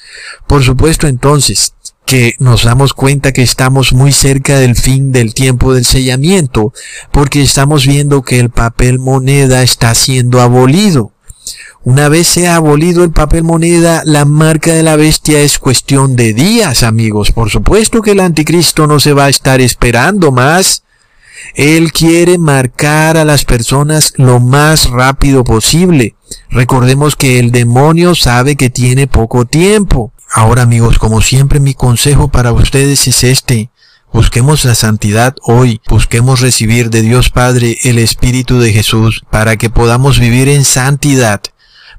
Por 0.46 0.62
supuesto 0.62 1.06
entonces 1.06 1.74
que 2.06 2.34
nos 2.40 2.64
damos 2.64 2.92
cuenta 2.92 3.32
que 3.32 3.42
estamos 3.42 3.92
muy 3.92 4.10
cerca 4.12 4.58
del 4.58 4.74
fin 4.74 5.12
del 5.12 5.32
tiempo 5.32 5.72
del 5.72 5.84
sellamiento, 5.84 6.72
porque 7.12 7.40
estamos 7.40 7.86
viendo 7.86 8.22
que 8.22 8.40
el 8.40 8.50
papel 8.50 8.98
moneda 8.98 9.62
está 9.62 9.94
siendo 9.94 10.40
abolido. 10.40 11.12
Una 11.82 12.08
vez 12.08 12.26
sea 12.26 12.56
abolido 12.56 13.04
el 13.04 13.12
papel 13.12 13.44
moneda, 13.44 14.02
la 14.04 14.24
marca 14.24 14.72
de 14.72 14.82
la 14.82 14.96
bestia 14.96 15.40
es 15.40 15.58
cuestión 15.58 16.14
de 16.14 16.34
días, 16.34 16.82
amigos. 16.82 17.32
Por 17.32 17.48
supuesto 17.48 18.02
que 18.02 18.10
el 18.10 18.20
anticristo 18.20 18.86
no 18.86 19.00
se 19.00 19.12
va 19.12 19.26
a 19.26 19.30
estar 19.30 19.60
esperando 19.60 20.30
más. 20.30 20.82
Él 21.54 21.92
quiere 21.92 22.38
marcar 22.38 23.16
a 23.16 23.24
las 23.24 23.44
personas 23.44 24.12
lo 24.16 24.40
más 24.40 24.90
rápido 24.90 25.44
posible. 25.44 26.14
Recordemos 26.50 27.16
que 27.16 27.38
el 27.38 27.50
demonio 27.50 28.14
sabe 28.14 28.56
que 28.56 28.70
tiene 28.70 29.06
poco 29.06 29.44
tiempo. 29.44 30.12
Ahora 30.32 30.62
amigos, 30.62 30.98
como 30.98 31.20
siempre 31.20 31.60
mi 31.60 31.74
consejo 31.74 32.28
para 32.28 32.52
ustedes 32.52 33.08
es 33.08 33.24
este. 33.24 33.70
Busquemos 34.12 34.64
la 34.64 34.74
santidad 34.74 35.36
hoy, 35.42 35.80
busquemos 35.88 36.40
recibir 36.40 36.90
de 36.90 37.02
Dios 37.02 37.30
Padre 37.30 37.78
el 37.84 37.96
Espíritu 37.98 38.58
de 38.58 38.72
Jesús 38.72 39.22
para 39.30 39.56
que 39.56 39.70
podamos 39.70 40.18
vivir 40.18 40.48
en 40.48 40.64
santidad, 40.64 41.40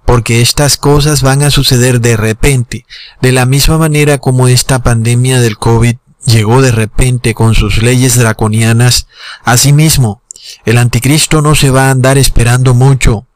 porque 0.06 0.42
estas 0.42 0.76
cosas 0.76 1.22
van 1.22 1.42
a 1.42 1.52
suceder 1.52 2.02
de 2.02 2.18
repente, 2.18 2.86
de 3.22 3.32
la 3.32 3.46
misma 3.46 3.78
manera 3.78 4.18
como 4.18 4.50
esta 4.50 4.84
pandemia 4.84 5.40
del 5.40 5.58
COVID 5.58 5.96
llegó 6.26 6.62
de 6.62 6.72
repente 6.72 7.34
con 7.34 7.56
sus 7.56 7.82
leyes 7.82 8.18
draconianas, 8.18 9.08
asimismo, 9.44 10.22
el 10.66 10.78
anticristo 10.78 11.42
no 11.42 11.56
se 11.56 11.70
va 11.70 11.88
a 11.88 11.92
andar 11.92 12.18
esperando 12.18 12.74
mucho. 12.74 13.28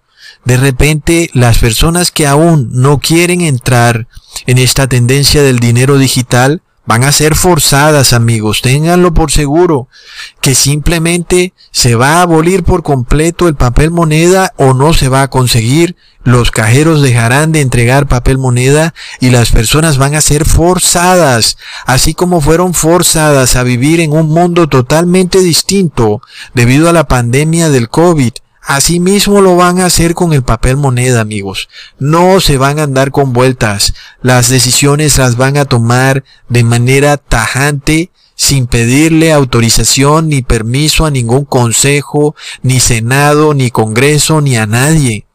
De 0.44 0.58
repente, 0.58 1.30
las 1.34 1.58
personas 1.58 2.12
que 2.12 2.28
aún 2.28 2.70
no 2.72 3.00
quieren 3.00 3.42
entrar 3.42 4.08
en 4.46 4.58
esta 4.58 4.88
tendencia 4.88 5.42
del 5.42 5.60
dinero 5.60 5.98
digital 5.98 6.62
van 6.86 7.04
a 7.04 7.12
ser 7.12 7.36
forzadas, 7.36 8.14
amigos, 8.14 8.62
ténganlo 8.62 9.14
por 9.14 9.32
seguro, 9.32 9.88
que 10.42 10.56
simplemente 10.56 11.54
se 11.72 11.96
va 11.96 12.18
a 12.18 12.22
abolir 12.22 12.64
por 12.64 12.84
completo 12.84 13.48
el 13.48 13.56
papel 13.56 13.92
moneda 13.92 14.54
o 14.58 14.74
no 14.74 14.94
se 14.94 15.10
va 15.10 15.24
a 15.24 15.30
conseguir, 15.30 15.96
los 16.24 16.52
cajeros 16.52 17.02
dejarán 17.02 17.52
de 17.52 17.62
entregar 17.62 18.08
papel 18.08 18.38
moneda 18.38 18.94
y 19.20 19.30
las 19.30 19.52
personas 19.52 19.98
van 19.98 20.16
a 20.16 20.22
ser 20.22 20.46
forzadas, 20.46 21.58
así 21.86 22.14
como 22.14 22.42
fueron 22.42 22.74
forzadas 22.74 23.56
a 23.56 23.64
vivir 23.64 24.00
en 24.00 24.12
un 24.12 24.30
mundo 24.30 24.68
totalmente 24.68 25.40
distinto 25.42 26.22
debido 26.54 26.90
a 26.90 26.94
la 26.94 27.08
pandemia 27.08 27.70
del 27.70 27.90
COVID. 27.90 28.34
Asimismo 28.66 29.42
lo 29.42 29.56
van 29.56 29.80
a 29.80 29.86
hacer 29.86 30.16
con 30.16 30.34
el 30.34 30.42
papel 30.42 30.76
moneda, 30.76 31.22
amigos. 31.22 31.70
No 32.00 32.40
se 32.40 32.58
van 32.58 32.80
a 32.80 32.84
andar 32.84 33.12
con 33.12 33.32
vueltas. 33.32 33.94
Las 34.24 34.50
decisiones 34.50 35.20
las 35.20 35.36
van 35.36 35.58
a 35.58 35.66
tomar 35.66 36.24
de 36.50 36.64
manera 36.64 37.18
tajante, 37.18 38.10
sin 38.34 38.66
pedirle 38.66 39.32
autorización 39.32 40.30
ni 40.30 40.42
permiso 40.42 41.06
a 41.06 41.12
ningún 41.12 41.46
consejo, 41.46 42.36
ni 42.64 42.80
senado, 42.80 43.54
ni 43.54 43.70
congreso, 43.70 44.42
ni 44.42 44.58
a 44.58 44.66
nadie. 44.66 45.28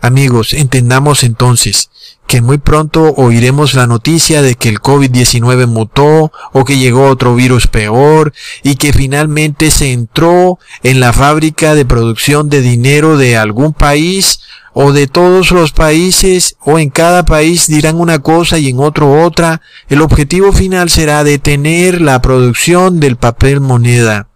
Amigos, 0.00 0.54
entendamos 0.54 1.22
entonces 1.22 1.90
que 2.30 2.40
muy 2.40 2.58
pronto 2.58 3.12
oiremos 3.16 3.74
la 3.74 3.88
noticia 3.88 4.40
de 4.40 4.54
que 4.54 4.68
el 4.68 4.78
COVID-19 4.78 5.66
mutó 5.66 6.30
o 6.52 6.64
que 6.64 6.78
llegó 6.78 7.08
otro 7.08 7.34
virus 7.34 7.66
peor 7.66 8.32
y 8.62 8.76
que 8.76 8.92
finalmente 8.92 9.72
se 9.72 9.90
entró 9.90 10.60
en 10.84 11.00
la 11.00 11.12
fábrica 11.12 11.74
de 11.74 11.84
producción 11.84 12.48
de 12.48 12.60
dinero 12.60 13.16
de 13.16 13.36
algún 13.36 13.72
país 13.72 14.38
o 14.72 14.92
de 14.92 15.08
todos 15.08 15.50
los 15.50 15.72
países 15.72 16.54
o 16.60 16.78
en 16.78 16.90
cada 16.90 17.24
país 17.24 17.66
dirán 17.66 17.96
una 17.96 18.20
cosa 18.20 18.60
y 18.60 18.68
en 18.68 18.78
otro 18.78 19.24
otra. 19.24 19.60
El 19.88 20.00
objetivo 20.00 20.52
final 20.52 20.88
será 20.88 21.24
detener 21.24 22.00
la 22.00 22.22
producción 22.22 23.00
del 23.00 23.16
papel 23.16 23.60
moneda. 23.60 24.28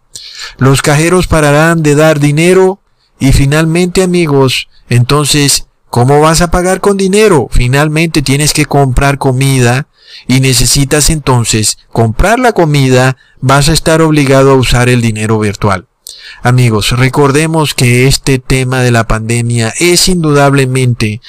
Los 0.59 0.83
cajeros 0.83 1.29
pararán 1.29 1.85
de 1.85 1.95
dar 1.95 2.19
dinero 2.19 2.81
y 3.21 3.31
finalmente 3.31 4.03
amigos, 4.03 4.69
entonces 4.89 5.69
¿Cómo 5.95 6.21
vas 6.21 6.41
a 6.41 6.51
pagar 6.51 6.81
con 6.81 6.97
dinero? 6.97 7.47
Finalmente 7.53 8.21
tienes 8.21 8.53
que 8.53 8.67
comprar 8.67 9.17
comida 9.17 9.87
y 10.27 10.41
necesitas 10.41 11.09
entonces 11.09 11.79
comprar 11.93 12.41
la 12.41 12.51
comida, 12.51 13.17
vas 13.41 13.69
a 13.69 13.75
estar 13.75 14.03
obligado 14.03 14.51
a 14.51 14.57
usar 14.57 14.89
el 14.89 15.01
dinero 15.01 15.39
virtual. 15.39 15.87
Amigos, 16.43 16.91
recordemos 16.99 17.75
que 17.75 18.09
este 18.09 18.41
tema 18.41 18.81
de 18.81 18.91
la 18.91 19.07
pandemia 19.07 19.73
es 19.79 20.09
indudablemente 20.09 21.21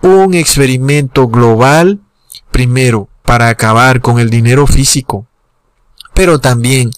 un 0.00 0.32
experimento 0.32 1.28
global, 1.28 2.00
primero, 2.50 3.10
para 3.22 3.50
acabar 3.50 4.00
con 4.00 4.18
el 4.18 4.30
dinero 4.30 4.66
físico, 4.66 5.26
pero 6.14 6.38
también 6.38 6.90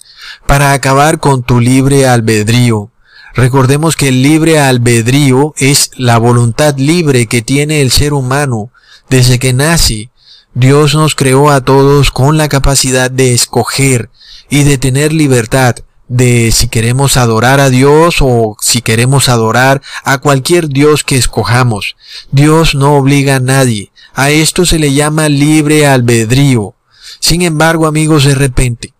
para 0.47 0.71
acabar 0.71 1.19
con 1.19 1.43
tu 1.43 1.59
libre 1.59 2.07
albedrío, 2.07 2.91
Recordemos 3.39 3.95
que 3.95 4.09
el 4.09 4.21
libre 4.21 4.59
albedrío 4.59 5.53
es 5.55 5.91
la 5.95 6.17
voluntad 6.17 6.75
libre 6.77 7.27
que 7.27 7.41
tiene 7.41 7.79
el 7.79 7.89
ser 7.89 8.11
humano 8.11 8.69
desde 9.09 9.39
que 9.39 9.53
nace. 9.53 10.11
Dios 10.53 10.93
nos 10.93 11.15
creó 11.15 11.49
a 11.49 11.61
todos 11.61 12.11
con 12.11 12.35
la 12.35 12.49
capacidad 12.49 13.09
de 13.09 13.33
escoger 13.33 14.09
y 14.49 14.63
de 14.63 14.77
tener 14.77 15.13
libertad 15.13 15.77
de 16.09 16.51
si 16.51 16.67
queremos 16.67 17.15
adorar 17.15 17.61
a 17.61 17.69
Dios 17.69 18.17
o 18.19 18.57
si 18.59 18.81
queremos 18.81 19.29
adorar 19.29 19.81
a 20.03 20.17
cualquier 20.17 20.67
Dios 20.67 21.05
que 21.05 21.15
escojamos. 21.15 21.95
Dios 22.33 22.75
no 22.75 22.97
obliga 22.97 23.37
a 23.37 23.39
nadie. 23.39 23.93
A 24.13 24.31
esto 24.31 24.65
se 24.65 24.79
le 24.79 24.91
llama 24.91 25.29
libre 25.29 25.87
albedrío. 25.87 26.75
Sin 27.21 27.41
embargo, 27.43 27.87
amigos, 27.87 28.25
de 28.25 28.35
repente 28.35 28.93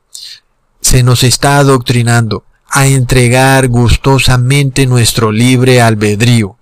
se 0.79 1.03
nos 1.03 1.23
está 1.23 1.57
adoctrinando 1.57 2.45
a 2.71 2.87
entregar 2.87 3.67
gustosamente 3.67 4.85
nuestro 4.85 5.31
libre 5.31 5.81
albedrío. 5.81 6.57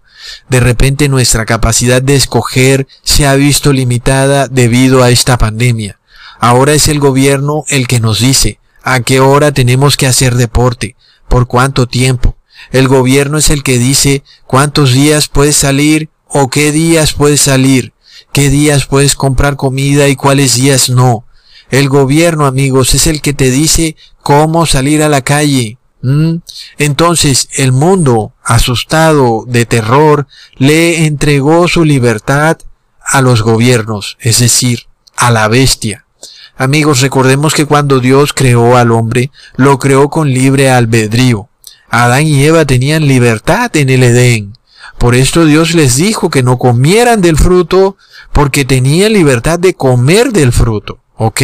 De 0.50 0.60
repente 0.60 1.10
nuestra 1.10 1.46
capacidad 1.46 2.02
de 2.02 2.15
escoger 2.15 2.88
se 3.04 3.28
ha 3.28 3.36
visto 3.36 3.74
limitada 3.74 4.48
debido 4.48 5.04
a 5.04 5.10
esta 5.10 5.38
pandemia. 5.38 6.00
Ahora 6.39 6.74
es 6.74 6.88
el 6.88 7.00
gobierno 7.00 7.63
el 7.70 7.88
que 7.88 8.00
nos 8.00 8.20
dice 8.20 8.60
a 8.84 9.02
qué 9.02 9.20
hora 9.20 9.52
tenemos 9.52 9.98
que 9.98 10.08
hacer 10.08 10.36
deporte, 10.36 10.96
por 11.28 11.48
cuánto 11.48 11.88
tiempo. 11.88 12.38
El 12.72 12.88
gobierno 12.88 13.38
es 13.38 13.50
el 13.50 13.63
que 13.63 13.78
dice 13.78 14.24
cuántos 14.46 14.93
días 14.93 15.28
puedes 15.28 15.58
salir 15.58 16.10
o 16.28 16.50
qué 16.50 16.72
días 16.72 17.13
puedes 17.13 17.41
salir, 17.41 17.93
qué 18.32 18.50
días 18.50 18.86
puedes 18.86 19.15
comprar 19.15 19.56
comida 19.56 20.08
y 20.08 20.15
cuáles 20.15 20.56
días 20.56 20.89
no. 20.89 21.26
El 21.70 21.89
gobierno, 21.89 22.46
amigos, 22.46 22.93
es 22.96 23.08
el 23.08 23.22
que 23.22 23.34
te 23.34 23.52
dice 23.52 23.98
cómo 24.22 24.65
salir 24.65 25.04
a 25.04 25.10
la 25.10 25.22
calle, 25.22 25.76
¿Mm? 26.01 26.38
Entonces 26.77 27.49
el 27.57 27.71
mundo, 27.71 28.33
asustado 28.43 29.45
de 29.47 29.65
terror, 29.65 30.27
le 30.55 31.05
entregó 31.05 31.67
su 31.67 31.83
libertad 31.83 32.57
a 33.01 33.21
los 33.21 33.41
gobiernos, 33.41 34.17
es 34.19 34.39
decir, 34.39 34.83
a 35.15 35.31
la 35.31 35.47
bestia. 35.47 36.05
Amigos, 36.55 37.01
recordemos 37.01 37.53
que 37.53 37.65
cuando 37.65 37.99
Dios 37.99 38.33
creó 38.33 38.77
al 38.77 38.91
hombre, 38.91 39.31
lo 39.55 39.77
creó 39.79 40.10
con 40.10 40.29
libre 40.29 40.71
albedrío. 40.71 41.49
Adán 41.89 42.25
y 42.25 42.43
Eva 42.43 42.65
tenían 42.65 43.07
libertad 43.07 43.75
en 43.75 43.89
el 43.89 44.03
Edén. 44.03 44.53
Por 44.97 45.13
esto 45.13 45.45
Dios 45.45 45.75
les 45.75 45.95
dijo 45.95 46.29
que 46.29 46.41
no 46.41 46.57
comieran 46.57 47.21
del 47.21 47.38
fruto, 47.38 47.97
porque 48.33 48.65
tenían 48.65 49.13
libertad 49.13 49.60
de 49.60 49.75
comer 49.75 50.31
del 50.33 50.51
fruto. 50.51 50.99
¿Ok? 51.17 51.41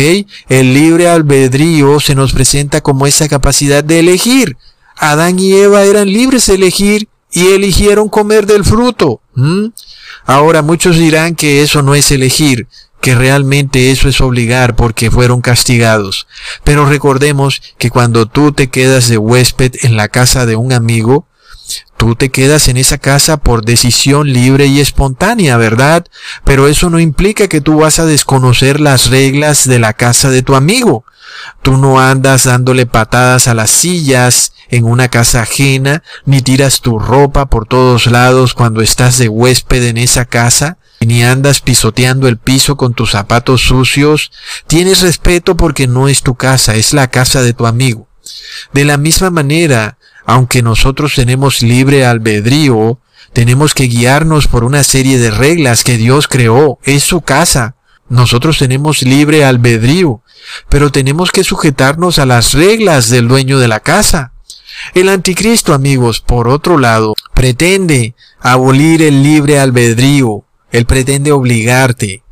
El 0.50 0.74
libre 0.74 1.10
albedrío 1.10 2.00
se 2.00 2.16
nos 2.16 2.34
presenta 2.34 2.82
como 2.82 3.08
esa 3.08 3.28
capacidad 3.28 3.84
de 3.84 4.00
elegir. 4.00 4.58
Adán 4.96 5.40
y 5.40 5.54
Eva 5.54 5.84
eran 5.84 6.08
libres 6.08 6.46
de 6.46 6.56
elegir 6.56 7.08
y 7.32 7.48
eligieron 7.48 8.10
comer 8.10 8.46
del 8.46 8.64
fruto. 8.64 9.22
Ahora 10.26 10.62
muchos 10.62 10.98
dirán 10.98 11.36
que 11.36 11.64
eso 11.64 11.82
no 11.82 11.96
es 11.96 12.12
elegir, 12.12 12.68
que 13.02 13.16
realmente 13.16 13.92
eso 13.92 14.08
es 14.08 14.22
obligar 14.22 14.76
porque 14.76 15.12
fueron 15.12 15.42
castigados. 15.42 16.28
Pero 16.64 16.86
recordemos 16.86 17.62
que 17.78 17.90
cuando 17.90 18.28
tú 18.28 18.52
te 18.52 18.70
quedas 18.70 19.10
de 19.10 19.18
huésped 19.18 19.74
en 19.82 19.98
la 19.98 20.08
casa 20.08 20.46
de 20.46 20.56
un 20.56 20.72
amigo, 20.72 21.28
Tú 21.98 22.16
te 22.16 22.30
quedas 22.30 22.68
en 22.68 22.78
esa 22.78 22.98
casa 22.98 23.38
por 23.38 23.64
decisión 23.64 24.32
libre 24.32 24.66
y 24.66 24.82
espontánea, 24.82 25.56
¿verdad? 25.58 26.06
Pero 26.44 26.68
eso 26.68 26.90
no 26.90 27.00
implica 27.00 27.48
que 27.48 27.62
tú 27.62 27.78
vas 27.78 28.00
a 28.00 28.06
desconocer 28.06 28.80
las 28.82 29.10
reglas 29.10 29.68
de 29.68 29.80
la 29.80 29.94
casa 29.94 30.30
de 30.30 30.42
tu 30.42 30.56
amigo. 30.56 31.06
Tú 31.62 31.78
no 31.78 32.00
andas 32.00 32.44
dándole 32.44 32.86
patadas 32.86 33.48
a 33.48 33.54
las 33.54 33.70
sillas 33.72 34.54
en 34.70 34.86
una 34.86 35.08
casa 35.08 35.44
ajena, 35.44 36.04
ni 36.26 36.42
tiras 36.42 36.82
tu 36.82 37.00
ropa 37.00 37.46
por 37.46 37.68
todos 37.68 38.08
lados 38.08 38.54
cuando 38.54 38.82
estás 38.82 39.18
de 39.18 39.30
huésped 39.30 39.84
en 39.84 39.98
esa 39.98 40.26
casa, 40.26 40.78
ni 41.00 41.24
andas 41.24 41.62
pisoteando 41.62 42.28
el 42.28 42.38
piso 42.38 42.76
con 42.76 42.94
tus 42.94 43.12
zapatos 43.12 43.62
sucios. 43.62 44.32
Tienes 44.68 45.02
respeto 45.02 45.56
porque 45.56 45.88
no 45.88 46.08
es 46.08 46.22
tu 46.22 46.36
casa, 46.36 46.76
es 46.76 46.94
la 46.94 47.10
casa 47.10 47.42
de 47.42 47.54
tu 47.54 47.66
amigo. 47.66 48.08
De 48.74 48.86
la 48.86 48.98
misma 48.98 49.30
manera, 49.30 49.98
aunque 50.26 50.62
nosotros 50.62 51.16
tenemos 51.16 51.62
libre 51.62 52.06
albedrío, 52.06 53.00
tenemos 53.34 53.74
que 53.74 53.86
guiarnos 53.86 54.48
por 54.48 54.64
una 54.64 54.84
serie 54.84 55.18
de 55.18 55.32
reglas 55.32 55.84
que 55.84 55.98
Dios 55.98 56.28
creó. 56.28 56.80
Es 56.84 57.04
su 57.04 57.22
casa. 57.22 57.76
Nosotros 58.10 58.60
tenemos 58.60 59.02
libre 59.02 59.44
albedrío, 59.44 60.22
pero 60.70 60.92
tenemos 60.92 61.32
que 61.32 61.44
sujetarnos 61.44 62.20
a 62.20 62.26
las 62.26 62.54
reglas 62.54 63.10
del 63.10 63.28
dueño 63.28 63.58
de 63.60 63.68
la 63.68 63.80
casa. 63.80 64.34
El 64.94 65.10
anticristo, 65.10 65.74
amigos, 65.74 66.20
por 66.20 66.48
otro 66.48 66.78
lado, 66.78 67.16
pretende 67.34 68.14
abolir 68.40 69.02
el 69.02 69.24
libre 69.24 69.60
albedrío. 69.60 70.44
Él 70.72 70.86
pretende 70.86 71.32
obligarte. 71.32 72.24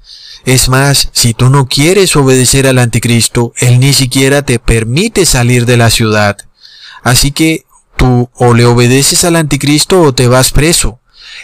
Es 0.45 0.69
más, 0.69 1.09
si 1.13 1.33
tú 1.33 1.49
no 1.49 1.67
quieres 1.67 2.15
obedecer 2.15 2.67
al 2.67 2.79
anticristo, 2.79 3.53
él 3.57 3.79
ni 3.79 3.93
siquiera 3.93 4.41
te 4.43 4.59
permite 4.59 5.25
salir 5.25 5.65
de 5.65 5.77
la 5.77 5.89
ciudad. 5.89 6.37
Así 7.03 7.31
que 7.31 7.65
tú 8.01 8.31
o 8.33 8.55
le 8.55 8.65
obedeces 8.65 9.23
al 9.25 9.35
anticristo 9.35 10.01
o 10.01 10.11
te 10.11 10.27
vas 10.27 10.51
preso. 10.51 10.99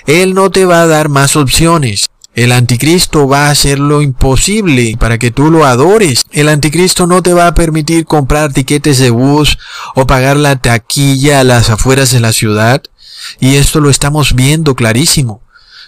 Él 0.08 0.34
no 0.34 0.50
te 0.50 0.66
va 0.66 0.82
a 0.82 0.88
dar 0.88 1.08
más 1.08 1.36
opciones. 1.36 2.10
El 2.34 2.52
anticristo 2.52 3.28
va 3.28 3.48
a 3.48 3.52
hacer 3.52 3.78
lo 3.78 4.02
imposible 4.02 4.98
para 5.00 5.20
que 5.20 5.30
tú 5.30 5.52
lo 5.52 5.66
adores. 5.66 6.26
El 6.32 6.50
anticristo 6.50 7.06
no 7.06 7.22
te 7.22 7.34
va 7.34 7.46
a 7.46 7.54
permitir 7.54 8.06
comprar 8.06 8.54
tiquetes 8.54 8.98
de 8.98 9.12
bus 9.12 9.60
o 9.94 10.08
pagar 10.08 10.36
la 10.36 10.56
taquilla 10.56 11.42
a 11.42 11.44
las 11.44 11.70
afueras 11.70 12.12
de 12.12 12.22
la 12.22 12.34
ciudad. 12.34 12.82
Y 13.40 13.58
esto 13.58 13.80
lo 13.80 13.92
estamos 13.92 14.34
viendo 14.34 14.74
clarísimo. 14.74 15.44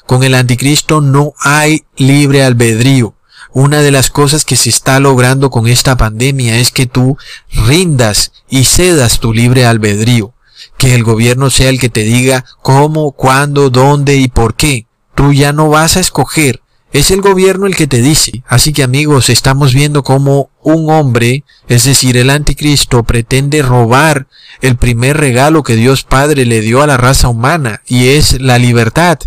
Con 0.05 0.23
el 0.23 0.36
anticristo 0.36 1.01
no 1.01 1.34
hay 1.39 1.84
libre 1.97 2.43
albedrío. 2.43 3.15
Una 3.53 3.82
de 3.82 3.89
las 3.89 4.12
cosas 4.12 4.45
que 4.45 4.55
se 4.55 4.69
está 4.69 4.99
logrando 4.99 5.49
con 5.49 5.67
esta 5.67 5.97
pandemia 5.97 6.58
es 6.60 6.69
que 6.69 6.86
tú 6.86 7.17
rindas 7.51 8.34
y 8.49 8.65
cedas 8.65 9.19
tu 9.19 9.34
libre 9.34 9.65
albedrío. 9.65 10.36
Que 10.80 10.96
el 10.96 11.04
gobierno 11.04 11.52
sea 11.52 11.70
el 11.70 11.80
que 11.80 11.89
te 11.89 12.02
diga 12.02 12.46
cómo, 12.63 13.12
cuándo, 13.12 13.70
dónde 13.70 14.15
y 14.15 14.30
por 14.30 14.56
qué. 14.56 14.88
Tú 15.13 15.34
ya 15.34 15.54
no 15.54 15.70
vas 15.70 15.98
a 15.98 16.00
escoger. 16.00 16.62
Es 16.92 17.12
el 17.12 17.22
gobierno 17.22 17.68
el 17.68 17.76
que 17.76 17.86
te 17.86 18.02
dice. 18.02 18.44
Así 18.48 18.74
que 18.74 18.82
amigos, 18.82 19.30
estamos 19.30 19.74
viendo 19.74 20.04
cómo 20.04 20.50
un 20.63 20.89
hombre, 20.89 21.44
es 21.68 21.84
decir, 21.84 22.18
el 22.18 22.32
anticristo, 22.32 23.04
pretende 23.04 23.62
robar 23.62 24.28
el 24.62 24.76
primer 24.76 25.18
regalo 25.18 25.62
que 25.62 25.76
Dios 25.76 26.04
Padre 26.04 26.46
le 26.46 26.62
dio 26.62 26.82
a 26.82 26.88
la 26.88 26.98
raza 26.98 27.28
humana, 27.28 27.84
y 27.86 28.08
es 28.08 28.42
la 28.42 28.58
libertad. 28.58 29.20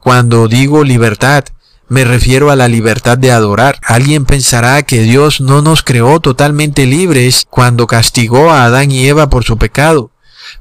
Cuando 0.00 0.48
digo 0.48 0.82
libertad, 0.82 1.44
me 1.88 2.04
refiero 2.04 2.50
a 2.50 2.56
la 2.56 2.66
libertad 2.66 3.16
de 3.18 3.30
adorar. 3.30 3.78
Alguien 3.84 4.24
pensará 4.24 4.82
que 4.82 5.02
Dios 5.02 5.40
no 5.40 5.62
nos 5.62 5.82
creó 5.82 6.18
totalmente 6.18 6.86
libres 6.86 7.46
cuando 7.48 7.86
castigó 7.86 8.50
a 8.50 8.64
Adán 8.64 8.90
y 8.90 9.06
Eva 9.06 9.28
por 9.28 9.44
su 9.44 9.58
pecado. 9.58 10.10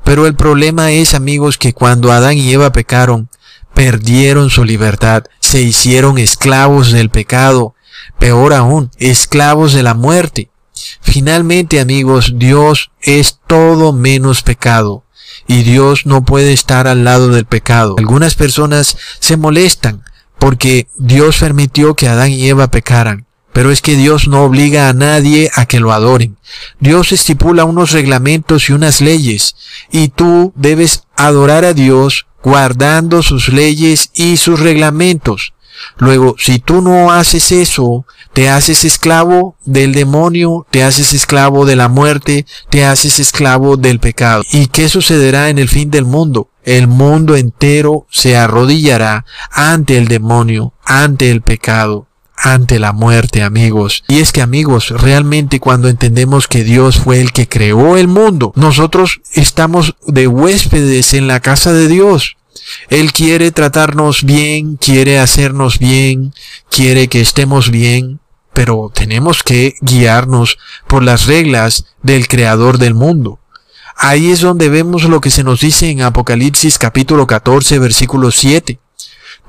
Pero 0.03 0.27
el 0.27 0.35
problema 0.35 0.91
es, 0.91 1.13
amigos, 1.13 1.57
que 1.57 1.73
cuando 1.73 2.11
Adán 2.11 2.37
y 2.37 2.51
Eva 2.51 2.71
pecaron, 2.71 3.29
perdieron 3.73 4.49
su 4.49 4.63
libertad, 4.63 5.23
se 5.39 5.61
hicieron 5.61 6.17
esclavos 6.17 6.91
del 6.91 7.09
pecado, 7.09 7.75
peor 8.19 8.53
aún, 8.53 8.91
esclavos 8.97 9.73
de 9.73 9.83
la 9.83 9.93
muerte. 9.93 10.49
Finalmente, 11.01 11.79
amigos, 11.79 12.33
Dios 12.35 12.91
es 13.01 13.39
todo 13.47 13.93
menos 13.93 14.43
pecado 14.43 15.03
y 15.47 15.63
Dios 15.63 16.05
no 16.05 16.23
puede 16.23 16.53
estar 16.53 16.87
al 16.87 17.03
lado 17.03 17.29
del 17.29 17.45
pecado. 17.45 17.95
Algunas 17.97 18.35
personas 18.35 18.97
se 19.19 19.37
molestan 19.37 20.03
porque 20.39 20.87
Dios 20.97 21.37
permitió 21.39 21.95
que 21.95 22.07
Adán 22.07 22.31
y 22.31 22.47
Eva 22.47 22.69
pecaran. 22.69 23.25
Pero 23.53 23.71
es 23.71 23.81
que 23.81 23.95
Dios 23.95 24.27
no 24.27 24.43
obliga 24.43 24.89
a 24.89 24.93
nadie 24.93 25.51
a 25.55 25.65
que 25.65 25.79
lo 25.79 25.93
adoren. 25.93 26.37
Dios 26.79 27.11
estipula 27.11 27.65
unos 27.65 27.91
reglamentos 27.91 28.69
y 28.69 28.73
unas 28.73 28.99
leyes, 28.99 29.55
y 29.91 30.09
tú 30.09 30.51
debes 30.55 31.03
adorar 31.15 31.63
a 31.63 31.73
Dios 31.73 32.25
guardando 32.43 33.23
sus 33.23 33.49
leyes 33.49 34.09
y 34.13 34.37
sus 34.37 34.59
reglamentos. 34.59 35.53
Luego, 35.97 36.35
si 36.37 36.59
tú 36.59 36.81
no 36.81 37.11
haces 37.11 37.51
eso, 37.51 38.05
te 38.33 38.49
haces 38.49 38.83
esclavo 38.85 39.55
del 39.65 39.93
demonio, 39.93 40.65
te 40.69 40.83
haces 40.83 41.13
esclavo 41.13 41.65
de 41.65 41.75
la 41.75 41.89
muerte, 41.89 42.45
te 42.69 42.85
haces 42.85 43.19
esclavo 43.19 43.77
del 43.77 43.99
pecado. 43.99 44.43
¿Y 44.51 44.67
qué 44.67 44.89
sucederá 44.89 45.49
en 45.49 45.59
el 45.59 45.69
fin 45.69 45.91
del 45.91 46.05
mundo? 46.05 46.49
El 46.63 46.87
mundo 46.87 47.35
entero 47.35 48.07
se 48.09 48.37
arrodillará 48.37 49.25
ante 49.51 49.97
el 49.97 50.07
demonio, 50.07 50.73
ante 50.85 51.29
el 51.29 51.41
pecado 51.41 52.07
ante 52.43 52.77
la 52.77 52.91
muerte, 52.91 53.41
amigos. 53.41 54.03
Y 54.09 54.19
es 54.19 54.33
que, 54.33 54.41
amigos, 54.41 54.89
realmente 54.89 55.61
cuando 55.61 55.87
entendemos 55.87 56.49
que 56.49 56.63
Dios 56.63 56.99
fue 56.99 57.21
el 57.21 57.31
que 57.31 57.47
creó 57.47 57.95
el 57.95 58.09
mundo, 58.09 58.51
nosotros 58.55 59.21
estamos 59.31 59.95
de 60.05 60.27
huéspedes 60.27 61.13
en 61.13 61.27
la 61.27 61.39
casa 61.39 61.71
de 61.71 61.87
Dios. 61.87 62.35
Él 62.89 63.13
quiere 63.13 63.51
tratarnos 63.51 64.23
bien, 64.23 64.75
quiere 64.75 65.19
hacernos 65.19 65.79
bien, 65.79 66.33
quiere 66.69 67.07
que 67.07 67.21
estemos 67.21 67.71
bien, 67.71 68.19
pero 68.53 68.91
tenemos 68.93 69.41
que 69.41 69.75
guiarnos 69.81 70.57
por 70.87 71.01
las 71.01 71.25
reglas 71.25 71.85
del 72.01 72.27
creador 72.27 72.77
del 72.77 72.93
mundo. 72.93 73.39
Ahí 73.95 74.31
es 74.31 74.41
donde 74.41 74.67
vemos 74.67 75.03
lo 75.03 75.21
que 75.21 75.29
se 75.29 75.43
nos 75.43 75.61
dice 75.61 75.89
en 75.89 76.01
Apocalipsis 76.01 76.77
capítulo 76.77 77.25
14 77.25 77.79
versículo 77.79 78.31
7. 78.31 78.79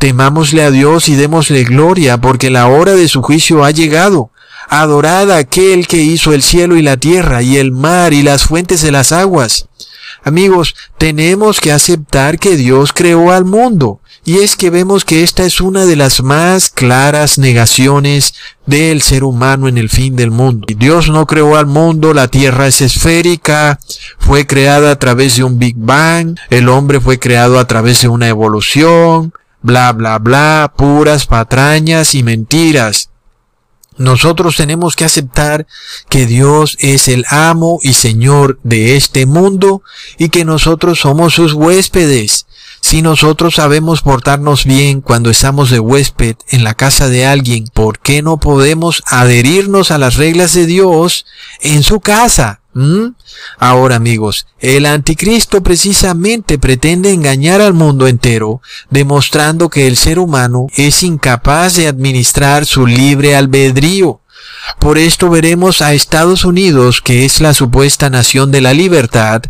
Temámosle 0.04 0.62
a 0.62 0.70
Dios 0.70 1.08
y 1.08 1.14
démosle 1.14 1.64
gloria, 1.64 2.20
porque 2.20 2.50
la 2.50 2.66
hora 2.66 2.92
de 2.92 3.08
su 3.08 3.22
juicio 3.22 3.64
ha 3.64 3.70
llegado. 3.70 4.30
Adorad 4.68 5.30
a 5.30 5.38
aquel 5.38 5.86
que 5.86 5.96
hizo 5.96 6.34
el 6.34 6.42
cielo 6.42 6.76
y 6.76 6.82
la 6.82 6.98
tierra, 6.98 7.40
y 7.40 7.56
el 7.56 7.72
mar 7.72 8.12
y 8.12 8.22
las 8.22 8.42
fuentes 8.42 8.82
de 8.82 8.92
las 8.92 9.12
aguas. 9.12 9.66
Amigos, 10.22 10.74
tenemos 10.98 11.58
que 11.58 11.72
aceptar 11.72 12.38
que 12.38 12.54
Dios 12.58 12.92
creó 12.92 13.32
al 13.32 13.46
mundo. 13.46 14.00
Y 14.26 14.40
es 14.40 14.56
que 14.56 14.68
vemos 14.68 15.06
que 15.06 15.22
esta 15.22 15.46
es 15.46 15.62
una 15.62 15.86
de 15.86 15.96
las 15.96 16.22
más 16.22 16.68
claras 16.68 17.38
negaciones 17.38 18.34
del 18.66 19.00
ser 19.00 19.24
humano 19.24 19.68
en 19.68 19.78
el 19.78 19.88
fin 19.88 20.16
del 20.16 20.30
mundo. 20.30 20.66
Dios 20.76 21.08
no 21.08 21.26
creó 21.26 21.56
al 21.56 21.66
mundo, 21.66 22.12
la 22.12 22.28
tierra 22.28 22.66
es 22.66 22.82
esférica, 22.82 23.80
fue 24.18 24.46
creada 24.46 24.90
a 24.90 24.98
través 24.98 25.36
de 25.36 25.44
un 25.44 25.58
Big 25.58 25.76
Bang, 25.78 26.36
el 26.50 26.68
hombre 26.68 27.00
fue 27.00 27.18
creado 27.18 27.58
a 27.58 27.66
través 27.66 28.02
de 28.02 28.08
una 28.08 28.28
evolución, 28.28 29.32
bla, 29.64 29.92
bla, 29.92 30.18
bla, 30.18 30.72
puras 30.76 31.26
patrañas 31.26 32.14
y 32.14 32.22
mentiras. 32.22 33.08
Nosotros 33.96 34.56
tenemos 34.56 34.94
que 34.94 35.04
aceptar 35.04 35.66
que 36.08 36.26
Dios 36.26 36.76
es 36.80 37.08
el 37.08 37.24
amo 37.30 37.78
y 37.82 37.94
Señor 37.94 38.58
de 38.62 38.96
este 38.96 39.24
mundo 39.24 39.82
y 40.18 40.28
que 40.28 40.44
nosotros 40.44 41.00
somos 41.00 41.34
sus 41.34 41.54
huéspedes. 41.54 42.46
Si 42.80 43.00
nosotros 43.00 43.54
sabemos 43.54 44.02
portarnos 44.02 44.66
bien 44.66 45.00
cuando 45.00 45.30
estamos 45.30 45.70
de 45.70 45.80
huésped 45.80 46.36
en 46.50 46.62
la 46.62 46.74
casa 46.74 47.08
de 47.08 47.24
alguien, 47.24 47.64
¿por 47.72 47.98
qué 48.00 48.20
no 48.20 48.36
podemos 48.36 49.02
adherirnos 49.06 49.90
a 49.90 49.96
las 49.96 50.16
reglas 50.16 50.52
de 50.52 50.66
Dios 50.66 51.24
en 51.62 51.82
su 51.82 52.00
casa? 52.00 52.60
¿Mm? 52.74 53.10
Ahora 53.58 53.96
amigos, 53.96 54.46
el 54.58 54.86
anticristo 54.86 55.62
precisamente 55.62 56.58
pretende 56.58 57.12
engañar 57.12 57.60
al 57.60 57.72
mundo 57.72 58.08
entero, 58.08 58.60
demostrando 58.90 59.68
que 59.68 59.86
el 59.86 59.96
ser 59.96 60.18
humano 60.18 60.66
es 60.74 61.04
incapaz 61.04 61.76
de 61.76 61.86
administrar 61.86 62.66
su 62.66 62.86
libre 62.86 63.36
albedrío. 63.36 64.20
Por 64.80 64.98
esto 64.98 65.30
veremos 65.30 65.82
a 65.82 65.94
Estados 65.94 66.44
Unidos, 66.44 67.00
que 67.00 67.24
es 67.24 67.40
la 67.40 67.54
supuesta 67.54 68.10
nación 68.10 68.50
de 68.50 68.60
la 68.60 68.74
libertad, 68.74 69.42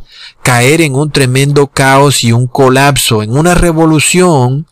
caer 0.43 0.83
en 0.83 0.95
un 0.95 1.11
tremendo 1.11 1.69
caos 1.69 2.25
y 2.25 2.33
un 2.33 2.47
colapso, 2.47 3.23
en 3.23 3.37
una 3.37 3.55
revolución, 3.55 4.67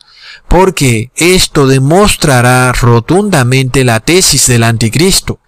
porque 0.49 1.11
esto 1.17 1.67
demostrará 1.67 2.73
rotundamente 2.73 3.85
la 3.85 4.01
tesis 4.01 4.47
del 4.47 4.65
anticristo. 4.65 5.41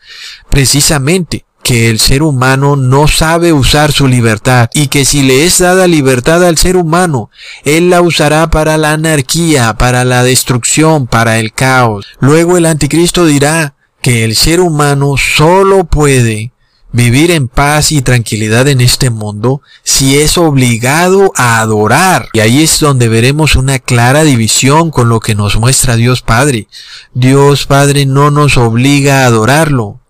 Precisamente, 0.48 1.44
que 1.64 1.88
el 1.88 1.98
ser 1.98 2.22
humano 2.22 2.76
no 2.76 3.08
sabe 3.08 3.54
usar 3.54 3.90
su 3.90 4.06
libertad 4.06 4.68
y 4.74 4.88
que 4.88 5.06
si 5.06 5.22
le 5.22 5.44
es 5.44 5.58
dada 5.58 5.88
libertad 5.88 6.44
al 6.44 6.58
ser 6.58 6.76
humano, 6.76 7.30
él 7.64 7.88
la 7.88 8.02
usará 8.02 8.50
para 8.50 8.76
la 8.76 8.92
anarquía, 8.92 9.74
para 9.78 10.04
la 10.04 10.22
destrucción, 10.22 11.06
para 11.06 11.38
el 11.38 11.52
caos. 11.52 12.06
Luego 12.20 12.58
el 12.58 12.66
anticristo 12.66 13.24
dirá 13.24 13.74
que 14.02 14.24
el 14.24 14.36
ser 14.36 14.60
humano 14.60 15.14
solo 15.16 15.84
puede 15.84 16.52
vivir 16.92 17.30
en 17.30 17.48
paz 17.48 17.92
y 17.92 18.02
tranquilidad 18.02 18.68
en 18.68 18.82
este 18.82 19.08
mundo 19.08 19.62
si 19.82 20.18
es 20.18 20.36
obligado 20.36 21.32
a 21.34 21.60
adorar. 21.60 22.28
Y 22.34 22.40
ahí 22.40 22.62
es 22.62 22.78
donde 22.78 23.08
veremos 23.08 23.56
una 23.56 23.78
clara 23.78 24.22
división 24.22 24.90
con 24.90 25.08
lo 25.08 25.18
que 25.18 25.34
nos 25.34 25.56
muestra 25.56 25.96
Dios 25.96 26.20
Padre. 26.20 26.68
Dios 27.14 27.64
Padre 27.64 28.04
no 28.04 28.30
nos 28.30 28.58
obliga 28.58 29.22
a 29.22 29.26
adorarlo. 29.26 30.00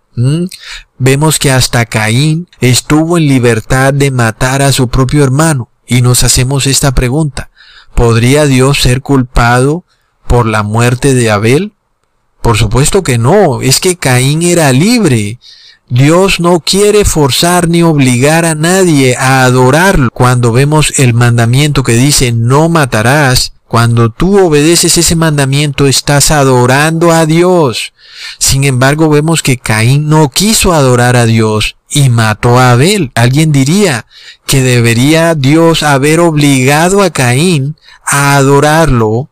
Vemos 0.98 1.38
que 1.38 1.50
hasta 1.50 1.86
Caín 1.86 2.48
estuvo 2.60 3.18
en 3.18 3.26
libertad 3.26 3.92
de 3.92 4.10
matar 4.10 4.62
a 4.62 4.72
su 4.72 4.88
propio 4.88 5.24
hermano. 5.24 5.68
Y 5.86 6.02
nos 6.02 6.22
hacemos 6.24 6.66
esta 6.66 6.92
pregunta. 6.92 7.50
¿Podría 7.94 8.46
Dios 8.46 8.80
ser 8.80 9.02
culpado 9.02 9.84
por 10.26 10.46
la 10.46 10.62
muerte 10.62 11.14
de 11.14 11.30
Abel? 11.30 11.72
Por 12.40 12.56
supuesto 12.56 13.02
que 13.02 13.18
no. 13.18 13.60
Es 13.60 13.80
que 13.80 13.96
Caín 13.96 14.42
era 14.42 14.72
libre. 14.72 15.38
Dios 15.88 16.40
no 16.40 16.60
quiere 16.60 17.04
forzar 17.04 17.68
ni 17.68 17.82
obligar 17.82 18.44
a 18.44 18.54
nadie 18.54 19.16
a 19.16 19.44
adorarlo. 19.44 20.10
Cuando 20.12 20.52
vemos 20.52 20.98
el 20.98 21.12
mandamiento 21.12 21.82
que 21.82 21.92
dice 21.92 22.32
no 22.32 22.68
matarás, 22.68 23.52
cuando 23.74 24.08
tú 24.08 24.38
obedeces 24.38 24.98
ese 24.98 25.16
mandamiento 25.16 25.88
estás 25.88 26.30
adorando 26.30 27.10
a 27.10 27.26
Dios. 27.26 27.92
Sin 28.38 28.62
embargo, 28.62 29.08
vemos 29.08 29.42
que 29.42 29.58
Caín 29.58 30.08
no 30.08 30.30
quiso 30.30 30.72
adorar 30.72 31.16
a 31.16 31.26
Dios 31.26 31.74
y 31.90 32.08
mató 32.08 32.60
a 32.60 32.70
Abel. 32.70 33.10
Alguien 33.16 33.50
diría 33.50 34.06
que 34.46 34.62
debería 34.62 35.34
Dios 35.34 35.82
haber 35.82 36.20
obligado 36.20 37.02
a 37.02 37.10
Caín 37.10 37.74
a 38.06 38.36
adorarlo 38.36 39.28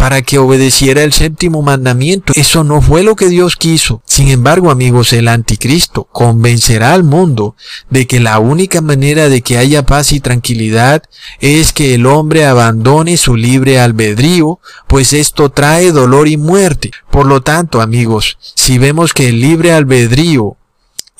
para 0.00 0.22
que 0.22 0.38
obedeciera 0.38 1.02
el 1.02 1.12
séptimo 1.12 1.60
mandamiento. 1.60 2.32
Eso 2.34 2.64
no 2.64 2.80
fue 2.80 3.02
lo 3.02 3.16
que 3.16 3.28
Dios 3.28 3.56
quiso. 3.56 4.00
Sin 4.06 4.28
embargo, 4.28 4.70
amigos, 4.70 5.12
el 5.12 5.28
anticristo 5.28 6.04
convencerá 6.04 6.94
al 6.94 7.04
mundo 7.04 7.54
de 7.90 8.06
que 8.06 8.18
la 8.18 8.38
única 8.38 8.80
manera 8.80 9.28
de 9.28 9.42
que 9.42 9.58
haya 9.58 9.84
paz 9.84 10.12
y 10.12 10.20
tranquilidad 10.20 11.02
es 11.40 11.74
que 11.74 11.94
el 11.94 12.06
hombre 12.06 12.46
abandone 12.46 13.18
su 13.18 13.36
libre 13.36 13.78
albedrío, 13.78 14.58
pues 14.86 15.12
esto 15.12 15.50
trae 15.50 15.92
dolor 15.92 16.28
y 16.28 16.38
muerte. 16.38 16.92
Por 17.10 17.26
lo 17.26 17.42
tanto, 17.42 17.82
amigos, 17.82 18.38
si 18.54 18.78
vemos 18.78 19.12
que 19.12 19.28
el 19.28 19.42
libre 19.42 19.74
albedrío 19.74 20.56